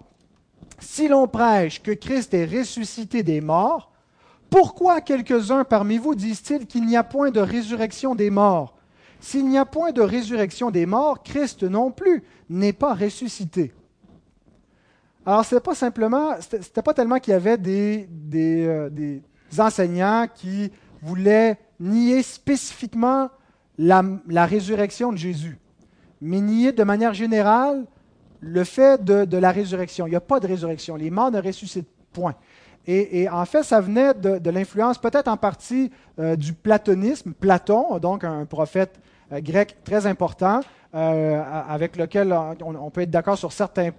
[0.79, 3.91] si l'on prêche que Christ est ressuscité des morts,
[4.49, 8.75] pourquoi quelques-uns parmi vous disent-ils qu'il n'y a point de résurrection des morts?
[9.19, 13.73] S'il n'y a point de résurrection des morts, Christ non plus n'est pas ressuscité.
[15.25, 19.21] Alors, ce pas simplement, c'était pas tellement qu'il y avait des, des, euh, des,
[19.59, 23.29] enseignants qui voulaient nier spécifiquement
[23.77, 25.57] la, résurrection de Jésus,
[26.21, 27.85] mais nier de manière générale
[28.41, 30.07] le fait de, la résurrection.
[30.07, 30.95] Il n'y a pas de résurrection.
[30.95, 32.35] Les morts ne ressuscitent point.
[32.87, 37.33] Et, en fait, ça venait de, l'influence peut-être en partie euh, du platonisme.
[37.33, 38.99] Platon, donc un prophète
[39.31, 40.61] euh, grec très important,
[40.95, 43.93] euh, avec lequel on, peut être d'accord sur certaines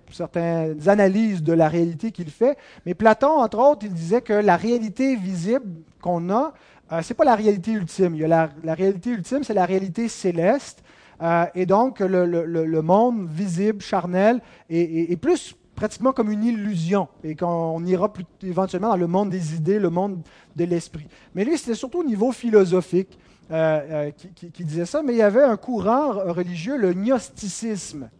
[0.88, 2.58] analyses de la réalité qu'il fait.
[2.84, 6.52] Mais Platon, entre autres, il disait que la réalité visible qu'on a,
[6.90, 8.14] ce n'est pas la réalité ultime.
[8.14, 10.82] Il y a la, la réalité ultime, c'est la réalité céleste.
[11.22, 17.84] Euh, et donc, le, monde visible, charnel, est, plus pratiquement comme une illusion, et qu'on
[17.84, 20.22] ira plus, éventuellement dans le monde des idées, le monde
[20.56, 21.06] de l'esprit.
[21.34, 23.18] Mais lui, c'était surtout au niveau philosophique
[23.50, 28.10] euh, euh, qui, disait ça, mais il y avait un courant religieux, le gnosticisme.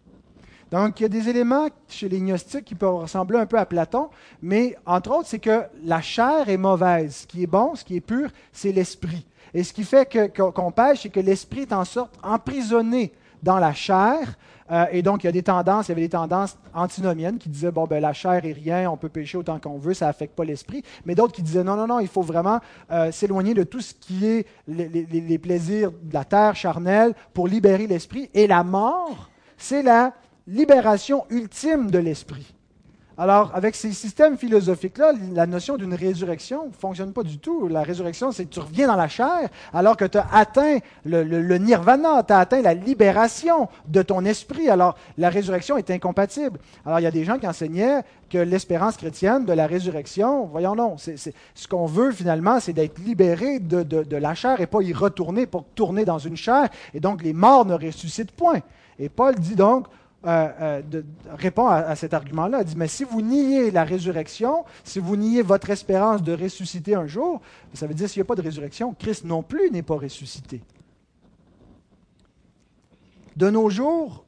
[0.70, 3.66] Donc, il y a des éléments chez les gnostiques qui peuvent ressembler un peu à
[3.66, 4.08] Platon,
[4.40, 7.16] mais entre autres, c'est que la chair est mauvaise.
[7.22, 9.26] Ce qui est bon, ce qui est pur, c'est l'esprit.
[9.52, 13.72] Et ce qui fait qu'on pêche, c'est que l'esprit est en sorte emprisonné dans la
[13.72, 14.18] chair.
[14.70, 17.48] Euh, et donc, il y a des tendances, il y avait des tendances antinomiennes qui
[17.48, 20.36] disaient, bon, ben, la chair est rien, on peut pécher autant qu'on veut, ça n'affecte
[20.36, 20.84] pas l'esprit.
[21.04, 22.60] Mais d'autres qui disaient, non, non, non, il faut vraiment
[22.92, 27.48] euh, s'éloigner de tout ce qui est les, les, plaisirs de la terre charnelle pour
[27.48, 28.30] libérer l'esprit.
[28.34, 30.14] Et la mort, c'est la
[30.50, 32.54] libération ultime de l'esprit.
[33.16, 37.68] Alors, avec ces systèmes philosophiques-là, la notion d'une résurrection ne fonctionne pas du tout.
[37.68, 41.58] La résurrection, c'est que tu reviens dans la chair alors que tu as atteint le,
[41.58, 44.70] nirvana, tu as atteint la libération de ton esprit.
[44.70, 46.58] Alors, la résurrection est incompatible.
[46.86, 50.74] Alors, il y a des gens qui enseignaient que l'espérance chrétienne de la résurrection, voyons
[50.74, 54.94] non, ce qu'on veut finalement, c'est d'être libéré de, de la chair et pas y
[54.94, 56.70] retourner pour tourner dans une chair.
[56.94, 58.60] Et donc, les morts ne ressuscitent point.
[58.98, 59.88] Et Paul dit donc,
[60.26, 61.02] euh, euh,
[61.38, 62.58] répond à, cet argument-là.
[62.60, 66.94] Il dit, mais si vous niez la résurrection, si vous niez votre espérance de ressusciter
[66.94, 67.40] un jour,
[67.72, 70.60] ça veut dire s'il n'y a pas de résurrection, Christ non plus n'est pas ressuscité.
[73.34, 74.26] De nos jours,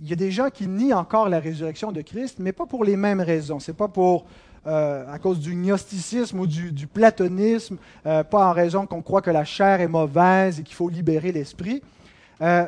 [0.00, 2.82] il y a des gens qui nient encore la résurrection de Christ, mais pas pour
[2.82, 3.60] les mêmes raisons.
[3.60, 4.24] Ce n'est pas pour
[4.66, 9.44] euh, à cause du gnosticisme ou du, platonisme, pas en raison qu'on croit que la
[9.44, 11.82] chair est mauvaise et qu'il faut libérer l'esprit,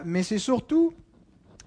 [0.05, 0.93] mais c'est surtout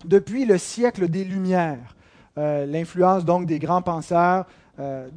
[0.05, 1.95] depuis le siècle des Lumières.
[2.37, 4.45] Euh, l'influence donc des grands penseurs
[4.79, 5.09] euh,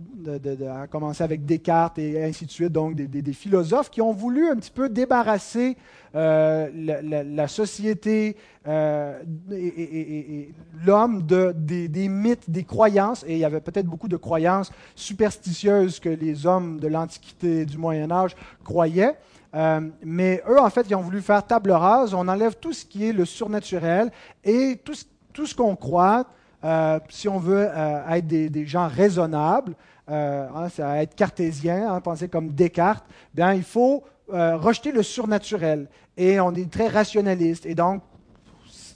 [0.73, 4.57] a commencé avec Descartes et ainsi de suite, donc des, philosophes qui ont voulu un
[4.57, 5.77] petit peu débarrasser
[6.15, 8.37] euh, la, société
[8.67, 10.49] et,
[10.87, 16.01] l'homme des, des, mythes, des croyances, et il y avait peut-être beaucoup de croyances superstitieuses
[16.01, 19.17] que les hommes de l'Antiquité et du Moyen Âge croyaient.
[19.55, 22.15] Euh, mais eux, en fait, ils ont voulu faire table rase.
[22.15, 24.11] On enlève tout ce qui est le surnaturel
[24.45, 26.27] et tout ce, qu'on croit,
[26.65, 29.75] euh, si on veut euh, être des, gens raisonnables,
[30.11, 33.05] euh, hein, être cartésien, hein, penser comme Descartes,
[33.35, 35.89] bien, il faut rejeter le surnaturel.
[36.15, 37.65] Et on est très rationaliste.
[37.65, 38.03] Et donc,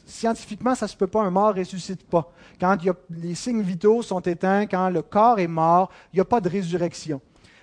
[0.04, 2.30] scientifiquement, ça ne se peut pas, un mort ne ressuscite pas.
[2.60, 2.76] Quand
[3.08, 6.50] les signes vitaux sont éteints, quand le corps est mort, il n'y a pas de
[6.50, 7.22] résurrection.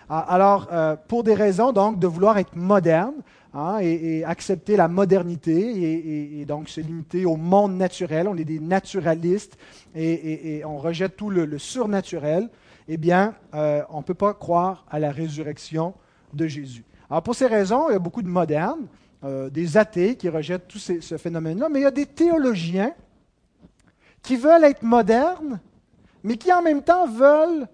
[0.09, 0.67] Ah, alors,
[1.07, 3.13] pour des raisons donc de vouloir être moderne
[3.53, 8.59] hein, et, accepter la modernité et, donc se limiter au monde naturel, on est des
[8.59, 9.57] naturalistes
[9.95, 12.49] et, on rejette tout le, surnaturel,
[12.87, 15.93] eh bien, euh, on ne peut pas croire à la résurrection
[16.33, 16.83] de Jésus.
[17.09, 18.87] Alors, pour ces raisons, il y a beaucoup de modernes,
[19.23, 22.93] euh, des athées qui rejettent tout ce phénomène-là, mais il y a des théologiens
[24.21, 25.59] qui veulent être modernes,
[26.23, 27.67] mais qui en même temps veulent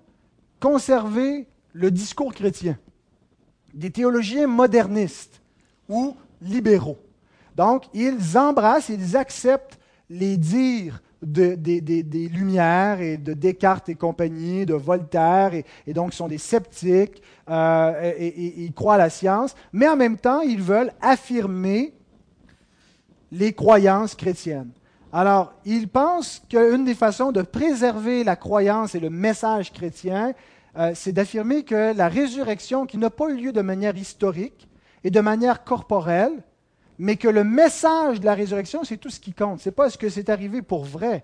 [0.60, 2.78] conserver le discours chrétien.
[3.74, 5.42] Des théologiens modernistes
[5.90, 6.98] ou libéraux.
[7.56, 9.80] Donc, ils embrassent, ils acceptent
[10.10, 16.38] les dires des Lumières et de Descartes et compagnie, de Voltaire, et, donc sont des
[16.38, 21.94] sceptiques, euh, et, ils croient à la science, mais en même temps, ils veulent affirmer
[23.32, 24.72] les croyances chrétiennes.
[25.12, 30.34] Alors, ils pensent qu'une des façons de préserver la croyance et le message chrétien,
[30.78, 34.68] euh, c'est d'affirmer que la résurrection, qui n'a pas eu lieu de manière historique
[35.06, 36.44] et de manière corporelle,
[36.98, 39.62] mais que le message de la résurrection, c'est tout ce qui compte.
[39.62, 41.24] Ce n'est pas ce que c'est arrivé pour vrai,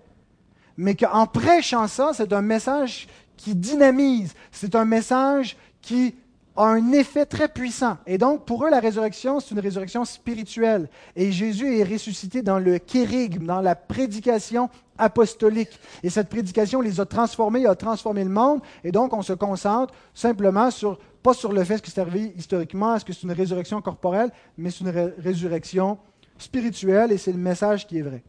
[0.76, 6.14] mais qu'en prêchant ça, c'est un message qui dynamise, c'est un message qui
[6.54, 7.96] a un effet très puissant.
[8.06, 10.88] Et donc, pour eux, la résurrection, c'est une résurrection spirituelle.
[11.16, 15.80] Et Jésus est ressuscité dans le kérigme, dans la prédication apostolique.
[16.04, 18.60] Et cette prédication les a transformés, a transformé le monde.
[18.84, 22.94] Et donc, on se concentre simplement sur pas sur le fait que c'est arrivé historiquement,
[22.94, 25.98] est-ce que c'est une résurrection corporelle, mais c'est une résurrection
[26.38, 28.22] spirituelle et c'est le message qui est vrai.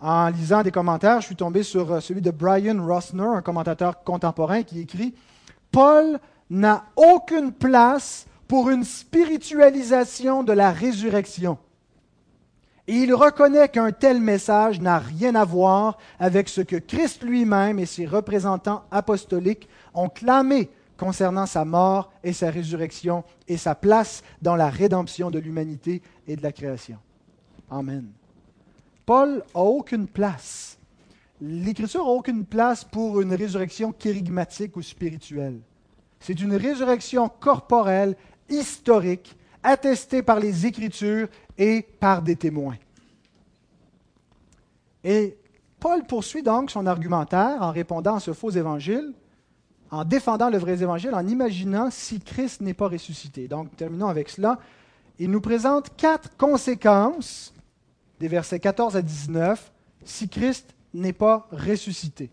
[0.00, 4.04] En lisant des commentaires, je suis tombé sur euh, celui de Brian Rossner, un commentateur
[4.04, 5.14] contemporain, qui écrit
[5.72, 6.18] Paul
[6.50, 11.58] n'a aucune place pour une spiritualisation de la résurrection.
[12.88, 17.78] Et il reconnaît qu'un tel message n'a rien à voir avec ce que Christ lui-même
[17.78, 24.22] et ses représentants apostoliques ont clamé concernant sa mort et sa résurrection et sa place
[24.42, 26.98] dans la rédemption de l'humanité et de la création.
[27.70, 28.06] Amen.
[29.04, 30.78] Paul n'a aucune place.
[31.40, 35.60] L'Écriture n'a aucune place pour une résurrection kérigmatique ou spirituelle.
[36.18, 38.16] C'est une résurrection corporelle,
[38.48, 41.28] historique, attestée par les Écritures
[41.58, 42.76] et par des témoins.
[45.04, 45.36] Et
[45.78, 49.12] Paul poursuit donc son argumentaire en répondant à ce faux évangile
[49.90, 53.48] en défendant le vrai évangile, en imaginant si Christ n'est pas ressuscité.
[53.48, 54.58] Donc, terminons avec cela.
[55.18, 57.54] Il nous présente quatre conséquences
[58.20, 59.72] des versets 14 à 19
[60.04, 62.30] si Christ n'est pas ressuscité.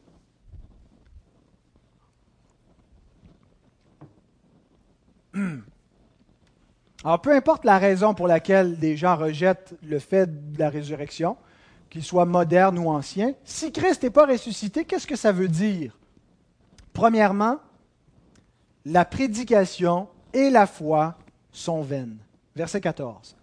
[7.04, 11.36] Alors, peu importe la raison pour laquelle des gens rejettent le fait de la résurrection,
[11.90, 15.98] qu'il soit moderne ou ancien, si Christ n'est pas ressuscité, qu'est-ce que ça veut dire?
[16.94, 17.60] Premièrement,
[18.86, 21.18] la prédication et la foi
[21.52, 22.18] sont vaines.
[22.56, 23.36] Verset 14.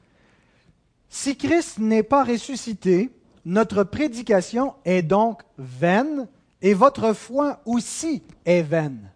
[1.08, 3.10] Si Christ n'est pas ressuscité,
[3.44, 6.28] notre prédication est donc vaine
[6.62, 9.10] et votre foi aussi est vaine.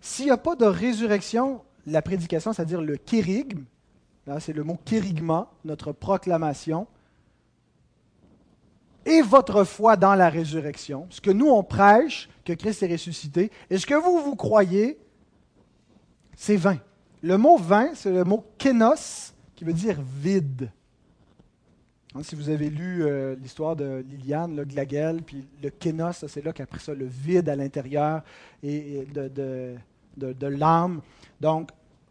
[0.00, 3.64] S'il n'y a pas de résurrection, la prédication, c'est-à-dire le kérigme,
[4.40, 6.86] c'est le mot kérigma, notre proclamation,
[9.06, 13.50] et votre foi dans la résurrection, ce que nous on prêche, que Christ est ressuscité,
[13.70, 14.98] et ce que vous, vous croyez,
[16.36, 16.78] c'est vain.
[17.22, 20.70] Le mot vain, c'est le mot kénos, qui veut dire vide.
[22.14, 26.44] Hein, si vous avez lu euh, l'histoire de Liliane, le Glagel, puis le kénos, c'est
[26.44, 28.22] là qu'après ça, le vide à l'intérieur
[28.62, 29.76] et, de,
[30.16, 31.00] de, l'âme.
[31.40, 31.70] Donc,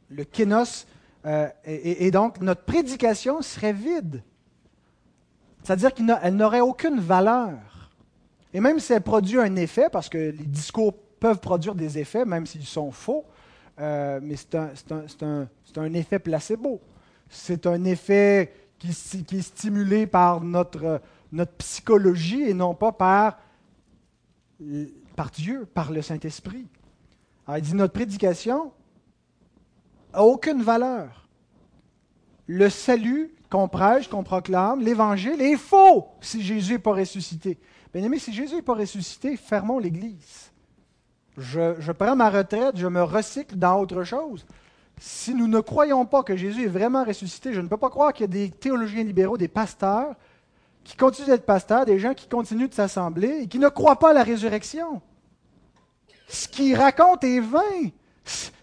[0.09, 0.85] le kénos,
[1.25, 4.21] euh, et donc notre prédication serait vide.
[5.63, 7.53] C'est-à-dire qu'elle n'aurait aucune valeur.
[8.53, 12.25] Et même si elle produit un effet, parce que les discours peuvent produire des effets,
[12.25, 13.25] même s'ils sont faux,
[13.79, 16.81] euh, mais c'est un, effet placebo.
[17.29, 21.01] C'est un effet qui, est stimulé par notre,
[21.57, 23.39] psychologie et non pas par,
[25.15, 26.67] par Dieu, par le Saint-Esprit.
[27.47, 28.71] Alors, il dit notre prédication
[30.13, 31.27] n'a aucune valeur.
[32.45, 37.59] Le salut qu'on prêche, qu'on proclame, l'évangile est faux si Jésus n'est pas ressuscité.
[37.93, 40.51] Bien aimé, si Jésus n'est pas ressuscité, fermons l'Église.
[41.37, 44.43] Je, prends ma retraite, je me recycle dans autre chose.
[44.99, 48.11] Si nous ne croyons pas que Jésus est vraiment ressuscité, je ne peux pas croire
[48.11, 50.15] qu'il y a des théologiens libéraux, des pasteurs,
[50.83, 54.09] qui continuent d'être pasteurs, des gens qui continuent de s'assembler et qui ne croient pas
[54.09, 54.99] à la résurrection.
[56.27, 57.91] Ce qu'ils racontent est vain.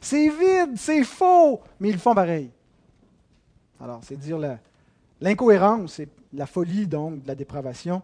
[0.01, 2.51] C'est vide, c'est faux, mais ils le font pareil.
[3.81, 4.39] Alors, c'est dire
[5.21, 8.03] l'incohérence et la folie, donc, de la dépravation.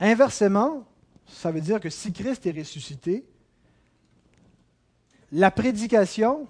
[0.00, 0.84] Inversement,
[1.26, 3.24] ça veut dire que si Christ est ressuscité,
[5.30, 6.46] la prédication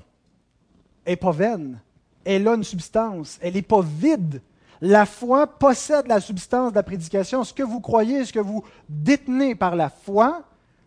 [1.07, 1.81] n'est pas vaine.
[2.25, 3.39] Elle a une substance.
[3.41, 4.43] Elle n'est pas vide.
[4.81, 7.45] La foi possède la substance de la prédication.
[7.45, 10.43] Ce que vous croyez, ce que vous détenez par la foi,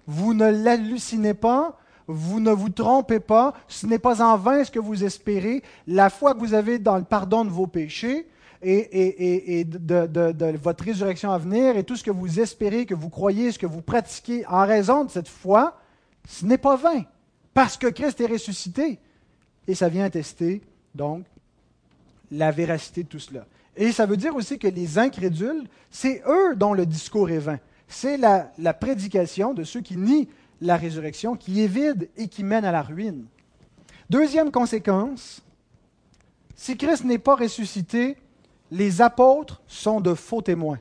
[0.06, 1.78] vous ne l'hallucinez pas,
[2.08, 5.64] vous ne vous trompez pas, ce n'est pas en vain ce que vous espérez.
[5.88, 8.28] La foi que vous avez dans le pardon de vos péchés
[8.62, 13.52] et, de, votre résurrection à venir et tout ce que vous espérez, que vous croyez,
[13.52, 15.78] ce que vous pratiquez en raison de cette foi,
[16.28, 17.04] ce n'est pas vain,
[17.54, 19.00] parce que Christ est ressuscité.
[19.68, 20.62] Et ça vient tester,
[20.94, 21.26] donc,
[22.32, 23.46] la véracité de tout cela.
[23.76, 27.60] Et ça veut dire aussi que les incrédules, c'est eux dont le discours est vain.
[27.88, 30.28] C'est la prédication de ceux qui nient
[30.62, 33.26] la résurrection qui est vide et qui mène à la ruine.
[34.10, 35.42] Deuxième conséquence,
[36.56, 38.18] si Christ n'est pas ressuscité,
[38.72, 40.80] les apôtres sont de faux témoins.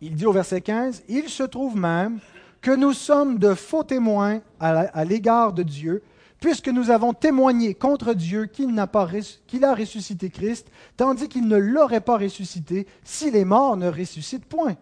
[0.00, 2.20] Il dit au verset 15, Il se trouve même
[2.60, 6.02] que nous sommes de faux témoins à l'égard de Dieu,
[6.40, 12.00] puisque nous avons témoigné contre Dieu qu'il a, a ressuscité Christ, tandis qu'il ne l'aurait
[12.00, 14.76] pas ressuscité si les morts ne ressuscitent point.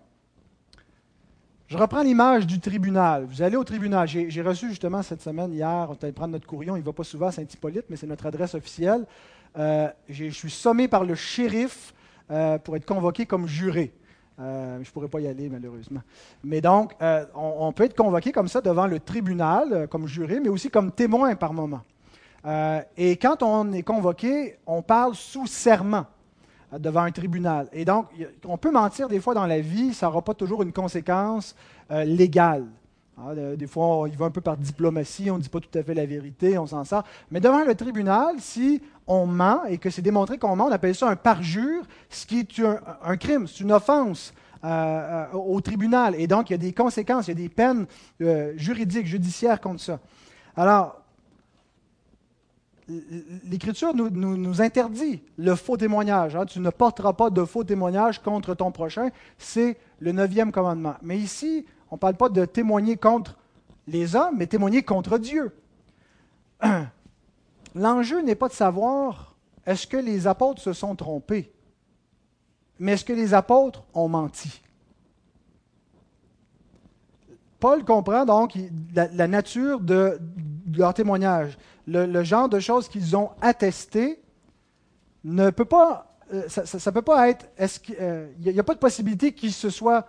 [1.69, 3.27] Je reprends l'image du tribunal.
[3.29, 4.09] Vous allez au tribunal.
[4.09, 6.77] J'ai reçu justement cette semaine, hier, on est prendre notre courrion.
[6.77, 9.05] Il ne va pas souvent à Saint-Hippolyte, mais c'est notre adresse officielle.
[9.59, 11.93] Euh, je suis sommé par le shérif
[12.31, 13.93] euh, pour être convoqué comme juré.
[14.41, 16.01] Euh, je ne pourrais pas y aller, malheureusement.
[16.43, 16.95] Mais donc,
[17.35, 21.35] on, peut être convoqué comme ça devant le tribunal, comme juré, mais aussi comme témoin
[21.35, 21.83] par moment.
[22.97, 26.07] et quand on est convoqué, on parle sous serment
[26.77, 27.69] devant un tribunal.
[27.73, 28.07] Et donc,
[28.45, 31.55] on peut mentir des fois dans la vie, ça n'aura pas toujours une conséquence
[31.91, 32.67] euh, légale.
[33.17, 35.83] Ah, des fois, y va un peu par diplomatie, on ne dit pas tout à
[35.83, 37.03] fait la vérité, on s'en sort.
[37.33, 40.95] Mais devant le tribunal, si on ment et que c'est démontré qu'on ment, on appelle
[40.95, 42.61] ça un parjure, ce qui est
[43.03, 46.15] un, crime, c'est une offense euh, euh, au tribunal.
[46.17, 47.87] Et donc, il y a des conséquences, il y a des peines
[48.57, 49.99] juridiques, judiciaires contre ça.
[50.55, 51.03] Alors,
[53.45, 56.37] l'Écriture nous, interdit le faux témoignage.
[56.37, 56.47] Hein.
[56.47, 59.11] Tu ne porteras pas de faux témoignage contre ton prochain.
[59.37, 60.95] C'est le neuvième commandement.
[61.03, 63.37] Mais ici, on ne parle pas de témoigner contre
[63.87, 65.53] les hommes, mais témoigner contre Dieu.
[67.75, 69.35] L'enjeu n'est pas de savoir
[69.67, 71.53] est-ce que les apôtres se sont trompés,
[72.79, 74.63] mais est-ce que les apôtres ont menti.
[77.61, 78.57] Paul comprend donc
[78.95, 80.19] la, nature de,
[80.75, 81.59] leur témoignage.
[81.91, 84.21] Le, genre de choses qu'ils ont attesté
[85.25, 86.43] ne peut pas, euh,
[87.27, 87.47] être,
[87.89, 90.07] il n'y euh, a, pas de possibilité qu'ils se soient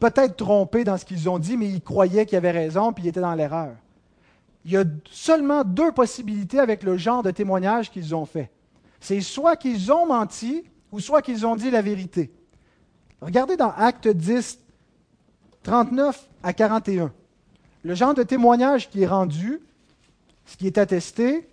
[0.00, 3.08] peut-être trompés dans ce qu'ils ont dit, mais ils croyaient qu'ils avaient raison, puis ils
[3.08, 3.76] étaient dans l'erreur.
[4.64, 8.50] Il y a seulement deux possibilités avec le genre de témoignage qu'ils ont fait.
[8.98, 12.32] C'est soit qu'ils ont menti, ou soit qu'ils ont dit la vérité.
[13.20, 14.58] Regardez dans Acte 10,
[15.62, 17.12] 39 à 41.
[17.84, 19.60] Le genre de témoignage qui est rendu,
[20.46, 21.48] ce qui est attesté,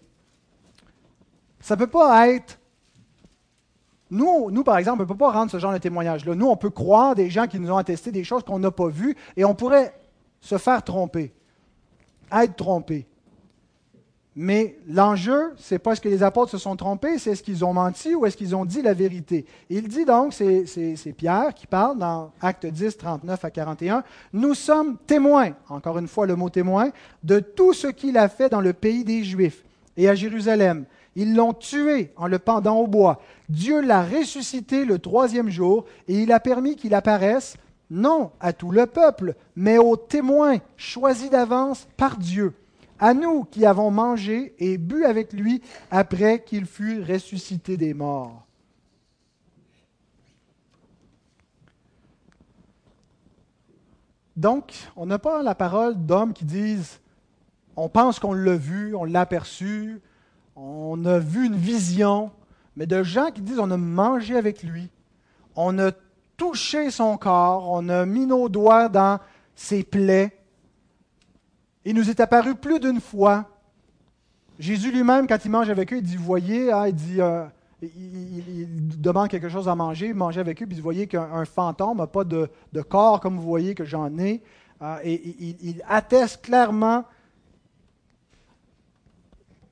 [1.60, 2.58] ça ne peut pas être...
[4.12, 6.34] Nous, par exemple, on ne peut pas rendre ce genre de témoignage-là.
[6.34, 8.88] Nous, on peut croire des gens qui nous ont attesté des choses qu'on n'a pas
[8.88, 9.94] vues et on pourrait
[10.42, 11.34] se faire tromper,
[12.32, 13.06] être trompé.
[14.42, 17.74] Mais l'enjeu, c'est pas est-ce que les apôtres se sont trompés, c'est est-ce qu'ils ont
[17.74, 19.46] menti ou est-ce qu'ils ont dit la vérité.
[19.70, 24.96] il dit donc, c'est Pierre qui parle dans Acte 10, 39 à 41, Nous sommes
[25.06, 28.72] témoins, encore une fois le mot témoin, de tout ce qu'il a fait dans le
[28.72, 29.66] pays des Juifs
[29.98, 30.86] et à Jérusalem.
[31.18, 33.20] Ils l'ont tué en le pendant au bois.
[33.50, 37.58] Dieu l'a ressuscité le troisième jour et il a permis qu'il apparaisse,
[37.92, 42.54] non à tout le peuple, mais aux témoins choisis d'avance par Dieu
[43.00, 48.46] à nous qui avons mangé et bu avec lui après qu'il fut ressuscité des morts.
[54.36, 57.00] Donc, on n'a pas la parole d'hommes qui disent
[57.76, 60.02] on pense qu'on l'a vu, on l'a aperçu,
[60.56, 62.32] on a vu une vision,
[62.76, 64.90] mais de gens qui disent on a mangé avec lui,
[65.56, 65.92] on a
[66.38, 69.20] touché son corps, on a mis nos doigts dans
[69.56, 70.39] ses plaies,
[71.86, 73.46] il nous est apparu plus d'une fois.
[74.60, 77.46] Jésus lui-même, quand il mange avec eux, il dit, voyez, hein, euh,
[77.82, 81.98] il, demande quelque chose à manger, il mange avec eux, puis vous voyez qu'un fantôme
[81.98, 82.50] n'a pas de,
[82.88, 84.42] corps comme vous voyez que j'en ai.
[84.82, 87.06] Euh, et il, atteste clairement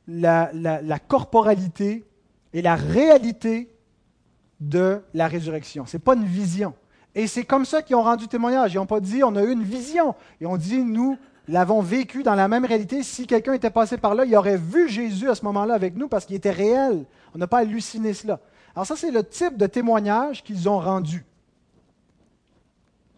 [0.08, 2.05] la, corporalité
[2.53, 3.70] et la réalité
[4.62, 5.86] de la résurrection.
[5.86, 6.74] Ce n'est pas une vision.
[7.14, 8.74] Et c'est comme ça qu'ils ont rendu témoignage.
[8.74, 10.16] Ils n'ont pas dit on a eu une vision.
[10.39, 11.18] Ils ont dit nous
[11.48, 13.04] l'avons vécu dans la même réalité.
[13.04, 16.08] Si quelqu'un était passé par là, il aurait vu Jésus à ce moment-là avec nous
[16.08, 17.06] parce qu'il était réel.
[17.34, 18.39] On n'a pas halluciné cela.
[18.76, 21.26] Alors ça, c'est le type de témoignage qu'ils ont rendu.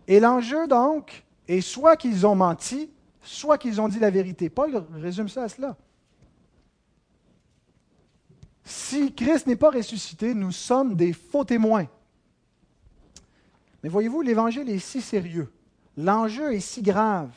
[0.07, 2.89] Et l'enjeu, donc, est soit qu'ils ont menti,
[3.21, 4.49] soit qu'ils ont dit la vérité.
[4.49, 5.75] Paul résume ça à cela.
[8.63, 11.87] Si Christ n'est pas ressuscité, nous sommes des faux témoins.
[13.81, 15.51] Mais voyez-vous, l'Évangile est si sérieux.
[15.97, 17.31] L'enjeu est si grave.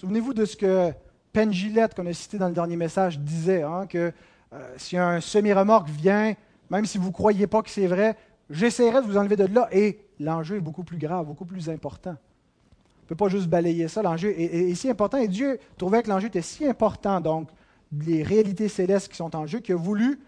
[0.00, 0.94] Souvenez-vous de ce que
[1.30, 4.14] Penn Gillette, qu'on a cité dans le dernier message, disait, hein, que
[4.54, 6.32] euh, si un semi-remorque vient,
[6.70, 8.16] même si vous ne croyez pas que c'est vrai,
[8.48, 9.68] j'essaierai de vous enlever de là.
[9.72, 12.12] Et l'enjeu est beaucoup plus grave, beaucoup plus important.
[12.12, 14.00] On ne peut pas juste balayer ça.
[14.00, 15.18] L'enjeu est, est, si important.
[15.18, 17.50] Et Dieu trouvait que l'enjeu était si important, donc
[17.92, 20.18] les réalités célestes qui sont en jeu, qu'il a voulu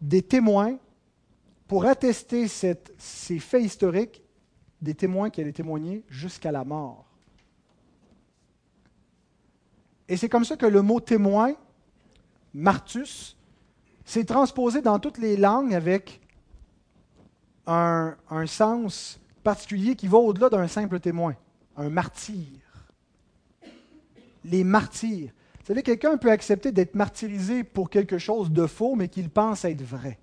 [0.00, 0.78] des témoins
[1.68, 4.20] pour attester ces faits historiques,
[4.82, 7.13] des témoins qui allaient témoigner jusqu'à la mort.
[10.08, 11.54] Et c'est comme ça que le mot témoin,
[12.52, 13.36] martus,
[14.04, 16.20] s'est transposé dans toutes les langues avec
[17.66, 21.34] un, un sens particulier qui va au-delà d'un simple témoin,
[21.76, 22.46] un martyr.
[24.44, 25.30] Les martyrs.
[25.60, 29.64] Vous savez, quelqu'un peut accepter d'être martyrisé pour quelque chose de faux, mais qu'il pense
[29.64, 30.18] être vrai.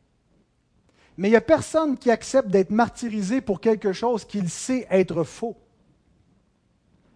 [1.18, 5.24] Mais il n'y a personne qui accepte d'être martyrisé pour quelque chose qu'il sait être
[5.24, 5.58] faux.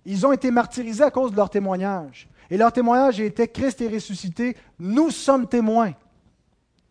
[0.05, 2.27] Ils ont été martyrisés à cause de leur témoignage.
[2.49, 5.93] Et leur témoignage était Christ est ressuscité, nous sommes témoins.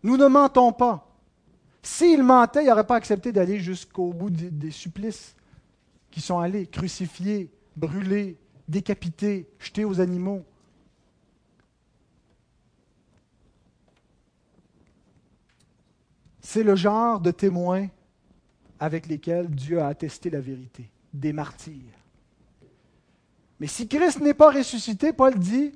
[0.02, 1.10] Nous ne mentons pas.
[1.82, 5.36] S'ils mentaient, ils n'auraient pas accepté d'aller jusqu'au bout des, supplices
[6.10, 8.38] qui sont allés, crucifiés, brûlés,
[8.68, 10.44] décapités, jetés aux animaux.
[16.40, 17.88] C'est le genre de témoins
[18.78, 22.03] avec lesquels Dieu a attesté la vérité, des martyrs.
[23.66, 25.72] Si Christ n'est pas ressuscité, Paul dit,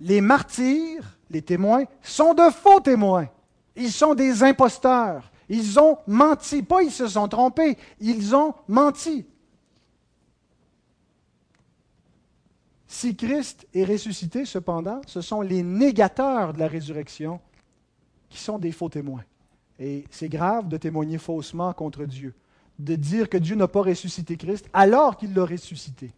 [0.00, 3.28] les martyrs, les témoins, sont de faux témoins.
[3.76, 5.30] Ils sont des imposteurs.
[5.48, 6.62] Ils ont menti.
[6.62, 9.26] Pas ils se sont trompés, ils ont menti.
[12.86, 17.40] Si Christ est ressuscité, cependant, ce sont les négateurs de la résurrection
[18.28, 19.24] qui sont des faux témoins.
[19.78, 22.34] Et c'est grave de témoigner faussement contre Dieu,
[22.78, 26.12] de dire que Dieu n'a pas ressuscité Christ alors qu'il l'a ressuscité.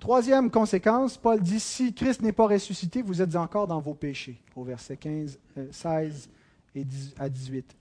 [0.00, 4.40] Troisième conséquence, Paul dit, si Christ n'est pas ressuscité, vous êtes encore dans vos péchés,
[4.54, 5.38] au verset 15,
[5.72, 6.30] 16
[6.76, 6.86] euh, et
[7.18, 7.76] à 18.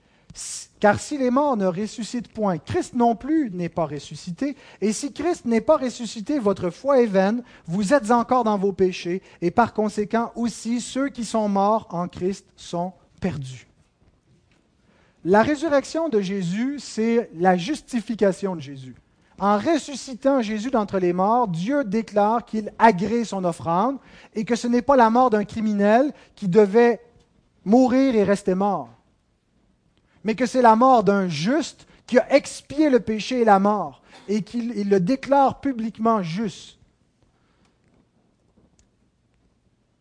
[0.80, 4.55] Car si les morts ne ressuscitent point, Christ non plus n'est pas ressuscité.
[4.82, 8.74] Et si Christ n'est pas ressuscité, votre foi est vaine, vous êtes encore dans vos
[8.74, 13.68] péchés, et par conséquent aussi ceux qui sont morts en Christ sont perdus.
[15.26, 18.95] La résurrection de Jésus, c'est la justification de Jésus.
[19.39, 23.97] En ressuscitant Jésus d'entre les morts, Dieu déclare qu'il agrée son offrande
[24.33, 26.99] et que ce n'est pas la mort d'un criminel qui devait
[27.63, 28.89] mourir et rester mort,
[30.23, 34.01] mais que c'est la mort d'un juste qui a expié le péché et la mort
[34.27, 36.79] et qu'il le déclare publiquement juste.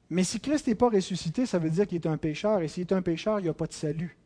[0.09, 2.83] Mais si Christ n'est pas ressuscité, ça veut dire qu'il est un pécheur, et s'il
[2.83, 4.17] est un pécheur, il n'y a pas de salut.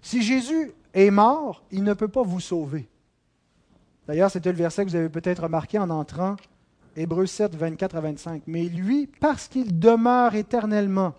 [0.00, 2.88] Si Jésus est mort, il ne peut pas vous sauver.
[4.08, 6.36] D'ailleurs, c'était le verset que vous avez peut-être remarqué en entrant,
[6.96, 8.42] Hébreux 7, 24 à 25.
[8.46, 11.12] Mais lui, parce qu'il demeure éternellement,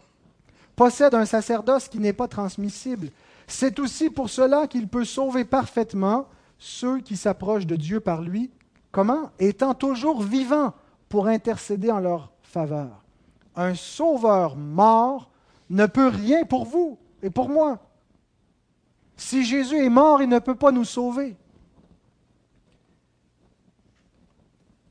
[0.76, 3.10] possède un sacerdoce qui n'est pas transmissible.
[3.46, 6.26] C'est aussi pour cela qu'il peut sauver parfaitement
[6.58, 8.50] ceux qui s'approchent de Dieu par lui.
[8.92, 9.30] Comment?
[9.38, 10.74] Étant toujours vivant
[11.10, 13.04] pour intercéder en leur faveur.
[13.56, 15.30] Un sauveur mort
[15.70, 17.78] ne peut rien pour vous et pour moi.
[19.16, 21.38] Si Jésus est mort, il ne peut pas nous sauver.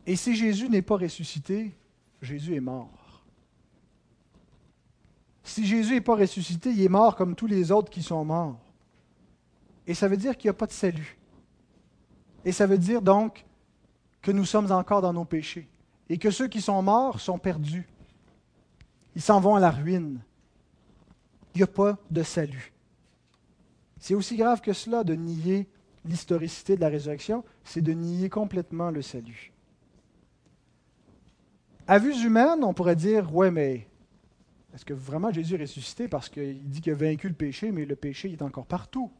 [0.09, 1.71] Et si Jésus n'est pas ressuscité,
[2.23, 3.23] Jésus est mort.
[5.45, 8.59] Si Jésus n'est pas ressuscité, il est mort comme tous les autres qui sont morts.
[9.87, 11.19] Et ça veut dire qu'il n'y a pas de salut.
[12.43, 13.45] Et ça veut dire donc
[14.23, 15.69] que nous sommes encore dans nos péchés.
[16.09, 17.87] Et que ceux qui sont morts sont perdus.
[19.15, 20.21] Ils s'en vont à la ruine.
[21.55, 22.73] Il n'y a pas de salut.
[24.01, 25.69] C'est aussi grave que cela de nier
[26.07, 29.53] l'historicité de la résurrection, c'est de nier complètement le salut.
[31.89, 33.89] À vue humaine, on pourrait dire, ouais, mais
[34.75, 37.87] est-ce que vraiment Jésus est ressuscité parce qu'il dit qu'il a vaincu le péché, mais
[37.87, 39.11] le péché est encore partout.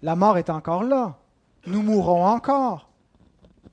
[0.00, 1.18] La mort est encore là.
[1.66, 2.88] Nous mourrons encore.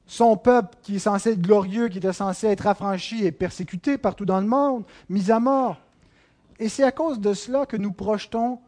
[0.07, 4.25] Son peuple, qui est censé être glorieux, qui était censé être affranchi, est persécuté partout
[4.25, 5.77] dans le monde, mis à mort.
[6.57, 8.59] Et c'est à cause de cela que nous projetons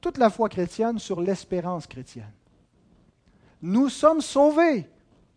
[0.00, 2.32] toute la foi chrétienne sur l'espérance chrétienne.
[3.62, 4.88] Nous sommes sauvés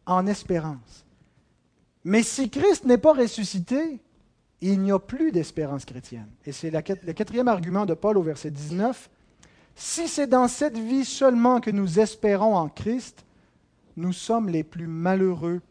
[0.06, 1.04] en espérance.
[2.04, 4.00] Mais si Christ n'est pas ressuscité,
[4.62, 6.30] il n'y a plus d'espérance chrétienne.
[6.46, 9.10] Et c'est le quatrième argument de Paul au verset 19.
[9.76, 13.26] Si c'est dans cette vie seulement que nous espérons en Christ,
[13.98, 15.62] nous sommes les plus malheureux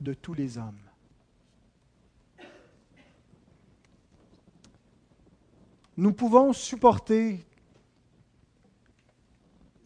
[0.00, 0.78] de tous les hommes.
[5.96, 7.44] Nous pouvons supporter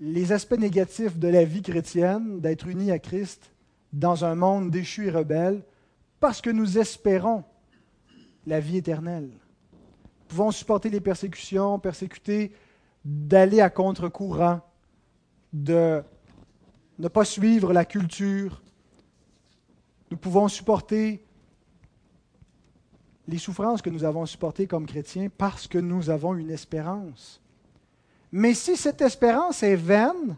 [0.00, 3.50] les aspects négatifs de la vie chrétienne, d'être unis à Christ
[3.92, 5.62] dans un monde déchu et rebelle,
[6.20, 7.44] parce que nous espérons
[8.46, 9.30] la vie éternelle.
[9.30, 12.52] Nous pouvons supporter les persécutions, persécuter,
[13.04, 14.60] d'aller à contre-courant,
[15.52, 16.02] de
[16.98, 18.62] ne pas suivre la culture.
[20.10, 21.24] Nous pouvons supporter
[23.28, 27.40] les souffrances que nous avons supportées comme chrétiens parce que nous avons une espérance.
[28.32, 30.36] Mais si cette espérance est vaine,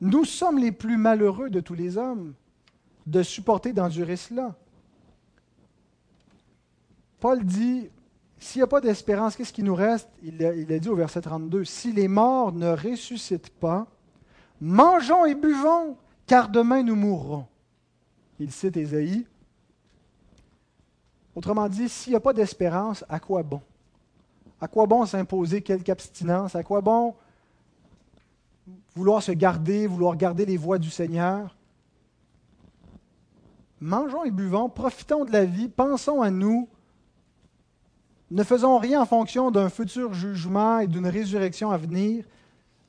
[0.00, 2.34] nous sommes les plus malheureux de tous les hommes
[3.06, 4.56] de supporter, d'endurer cela.
[7.26, 7.90] Paul dit,
[8.38, 10.08] s'il n'y a pas d'espérance, qu'est-ce qui nous reste?
[10.22, 13.88] Il a, il a, dit au verset 32, si les morts ne ressuscitent pas,
[14.60, 17.44] mangeons et buvons, car demain nous mourrons.
[18.38, 19.26] Il cite Ésaïe.
[21.34, 23.60] Autrement dit, s'il n'y a pas d'espérance, à quoi bon?
[24.60, 26.54] À quoi bon s'imposer quelque abstinence?
[26.54, 27.12] À quoi bon
[28.94, 31.56] vouloir se garder, vouloir garder les voies du Seigneur?
[33.80, 36.68] Mangeons et buvons, profitons de la vie, pensons à nous,
[38.30, 42.24] ne faisons rien en fonction d'un futur jugement et d'une résurrection à venir.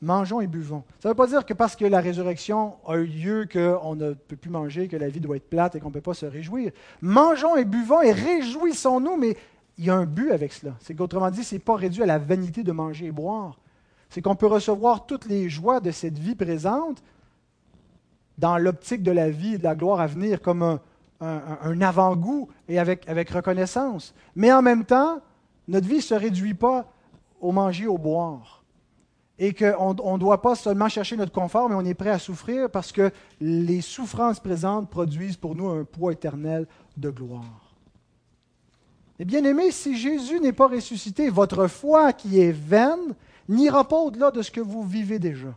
[0.02, 0.84] Mangeons et buvons.
[1.00, 4.14] Ça ne veut pas dire que parce que la résurrection a eu lieu, qu'on ne
[4.14, 6.28] peut plus manger, que la vie doit être plate et qu'on ne peut pas se
[6.28, 6.72] réjouir.
[7.02, 9.36] Mangeons et buvons et réjouissons-nous, mais
[9.78, 10.74] il y a un but avec cela.
[10.82, 13.58] C'est qu'autrement dit, ce n'est pas réduit à la vanité de manger et boire.
[14.10, 17.04] C'est qu'on peut recevoir toutes les joies de cette vie présente
[18.38, 20.80] dans l'optique de la vie et de la gloire à venir comme un,
[21.20, 24.14] un, avant-goût et avec, avec reconnaissance.
[24.36, 25.20] Mais en même temps,
[25.68, 26.92] notre vie ne se réduit pas
[27.42, 28.64] au manger, au boire.
[29.40, 32.72] Et qu'on ne doit pas seulement chercher notre confort, mais on est prêt à souffrir
[32.72, 37.76] parce que les souffrances présentes produisent pour nous un poids éternel de gloire.
[39.20, 43.16] Et bien aimé, si Jésus n'est pas ressuscité, votre foi qui est vaine
[43.48, 45.56] n'ira pas au-delà de ce que vous vivez déjà.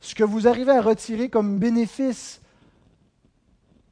[0.00, 2.42] Ce que vous arrivez à retirer comme bénéfice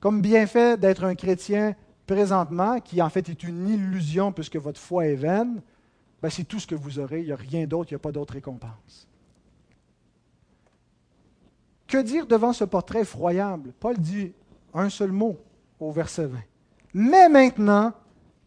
[0.03, 1.77] comme bienfait d'être un chrétien
[2.09, 5.63] présentement, qui en fait est une illusion puisque votre foi est vaine,
[6.21, 7.21] ben c'est tout ce que vous aurez.
[7.21, 9.07] Il n'y a rien d'autre, il n'y a pas d'autre récompense.
[11.87, 14.33] Que dire devant ce portrait effroyable Paul dit
[14.75, 15.39] un seul mot
[15.79, 16.39] au verset 20.
[16.95, 17.93] Mais maintenant,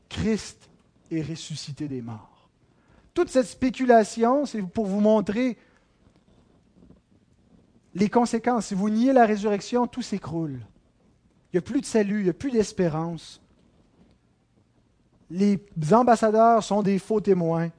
[0.09, 0.69] Christ
[1.09, 2.49] est ressuscité des morts.
[3.13, 5.57] Toute cette spéculation, c'est pour vous montrer
[7.93, 8.65] les conséquences.
[8.65, 10.59] Si vous niez la résurrection, tout s'écroule.
[11.55, 13.39] N'y a plus de salut, il n'y a plus d'espérance.
[15.29, 15.57] Les
[15.93, 17.69] ambassadeurs sont des faux témoins.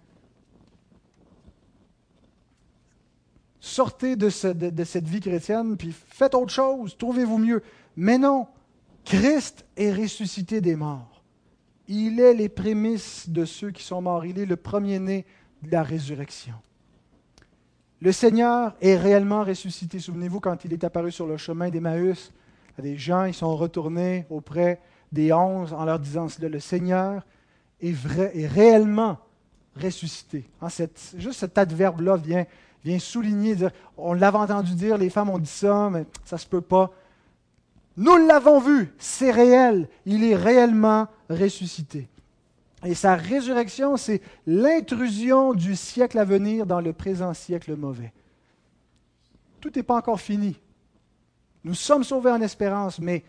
[3.61, 7.63] Sortez de, de cette vie chrétienne, puis faites autre chose, trouvez-vous mieux.
[7.97, 8.47] Mais non,
[9.05, 11.23] Christ est ressuscité des morts.
[11.87, 14.25] Il est les prémices de ceux qui sont morts.
[14.25, 15.27] Il est le premier-né
[15.61, 16.55] de la résurrection.
[18.01, 19.99] Le Seigneur est réellement ressuscité.
[19.99, 22.33] Souvenez-vous quand il est apparu sur le chemin d'Emmaüs,
[22.83, 24.81] des gens, ils sont retournés auprès
[25.13, 26.49] des onze en leur disant cela.
[26.49, 27.25] Le Seigneur
[27.81, 29.19] est, vrai, est réellement
[29.77, 30.45] ressuscité.
[30.69, 32.45] Cette, juste cet adverbe-là vient,
[32.99, 33.57] souligner,
[33.97, 36.91] on l'avait entendu dire, les femmes ont dit ça, mais ça ne se peut pas.
[37.97, 42.09] Nous l'avons vu, c'est réel, il est réellement ressuscité.
[42.85, 48.13] Et sa résurrection, c'est l'intrusion du siècle à venir dans le présent siècle mauvais.
[49.61, 50.57] Tout n'est pas encore fini.
[51.67, 53.25] Nous sommes sauvés en espérance, mais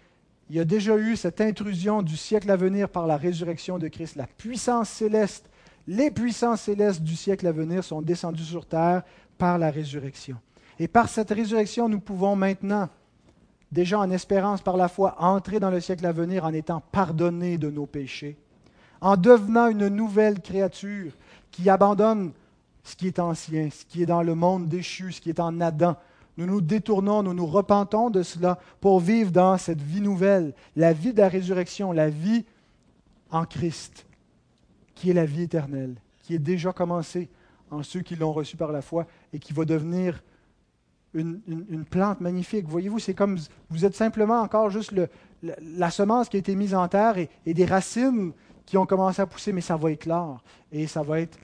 [0.52, 3.88] il y a déjà eu cette intrusion du siècle à venir par la résurrection de
[3.88, 4.16] Christ.
[4.16, 5.50] La puissance céleste,
[5.88, 9.02] les puissances célestes du siècle à venir sont descendues sur terre
[9.40, 10.38] par la résurrection.
[10.78, 12.90] Et par cette résurrection, nous pouvons maintenant,
[13.72, 17.58] déjà en espérance par la foi, entrer dans le siècle à venir en étant pardonnés
[17.58, 18.38] de nos péchés,
[19.02, 21.12] en devenant une nouvelle créature
[21.50, 22.34] qui abandonne
[22.84, 25.60] ce qui est ancien, ce qui est dans le monde déchu, ce qui est en
[25.60, 25.98] Adam,
[26.38, 30.94] nous nous détournons, nous nous repentons de cela pour vivre dans cette vie nouvelle, la
[30.94, 32.46] vie de la résurrection, la vie
[33.32, 34.06] en Christ,
[34.94, 37.30] qui est la vie éternelle, qui est déjà commencée
[37.72, 40.24] en ceux qui l'ont reçu par la foi et qui va devenir
[41.14, 42.68] une, plante magnifique.
[42.68, 45.10] Voyez-vous, c'est comme vous êtes simplement encore juste le,
[45.42, 48.34] la, semence qui a été mise en terre et, et, des racines
[48.66, 51.40] qui ont commencé à pousser, mais ça va éclore et ça va être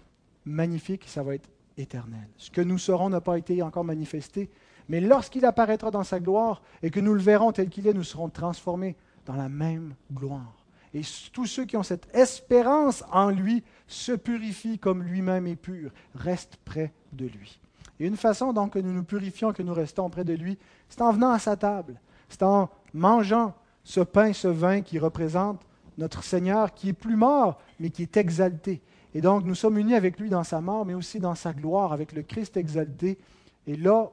[0.46, 2.28] magnifique, ça va être éternelle.
[2.38, 4.50] Ce que nous serons n'a pas été encore manifesté,
[4.90, 8.04] mais lorsqu'il apparaîtra dans sa gloire et que nous le verrons tel qu'il est, nous
[8.04, 10.54] serons transformés dans la même gloire.
[10.94, 15.92] Et tous ceux qui ont cette espérance en lui se purifient comme lui-même est pur,
[16.14, 17.60] restent près de lui.
[18.00, 20.58] Et une façon donc que nous nous purifions, que nous restons près de lui,
[20.90, 25.62] c'est en venant à sa table, c'est en mangeant ce pain, ce vin qui représente
[25.98, 28.82] notre Seigneur qui est plus mort, mais qui est exalté.
[29.16, 31.94] Et donc nous sommes unis avec lui dans sa mort, mais aussi dans sa gloire,
[31.94, 33.20] avec le Christ exalté.
[33.68, 34.12] Et là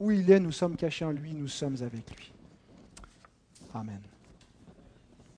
[0.00, 2.32] où il est, nous sommes cachés en lui, nous sommes avec lui.
[3.74, 4.00] Amen.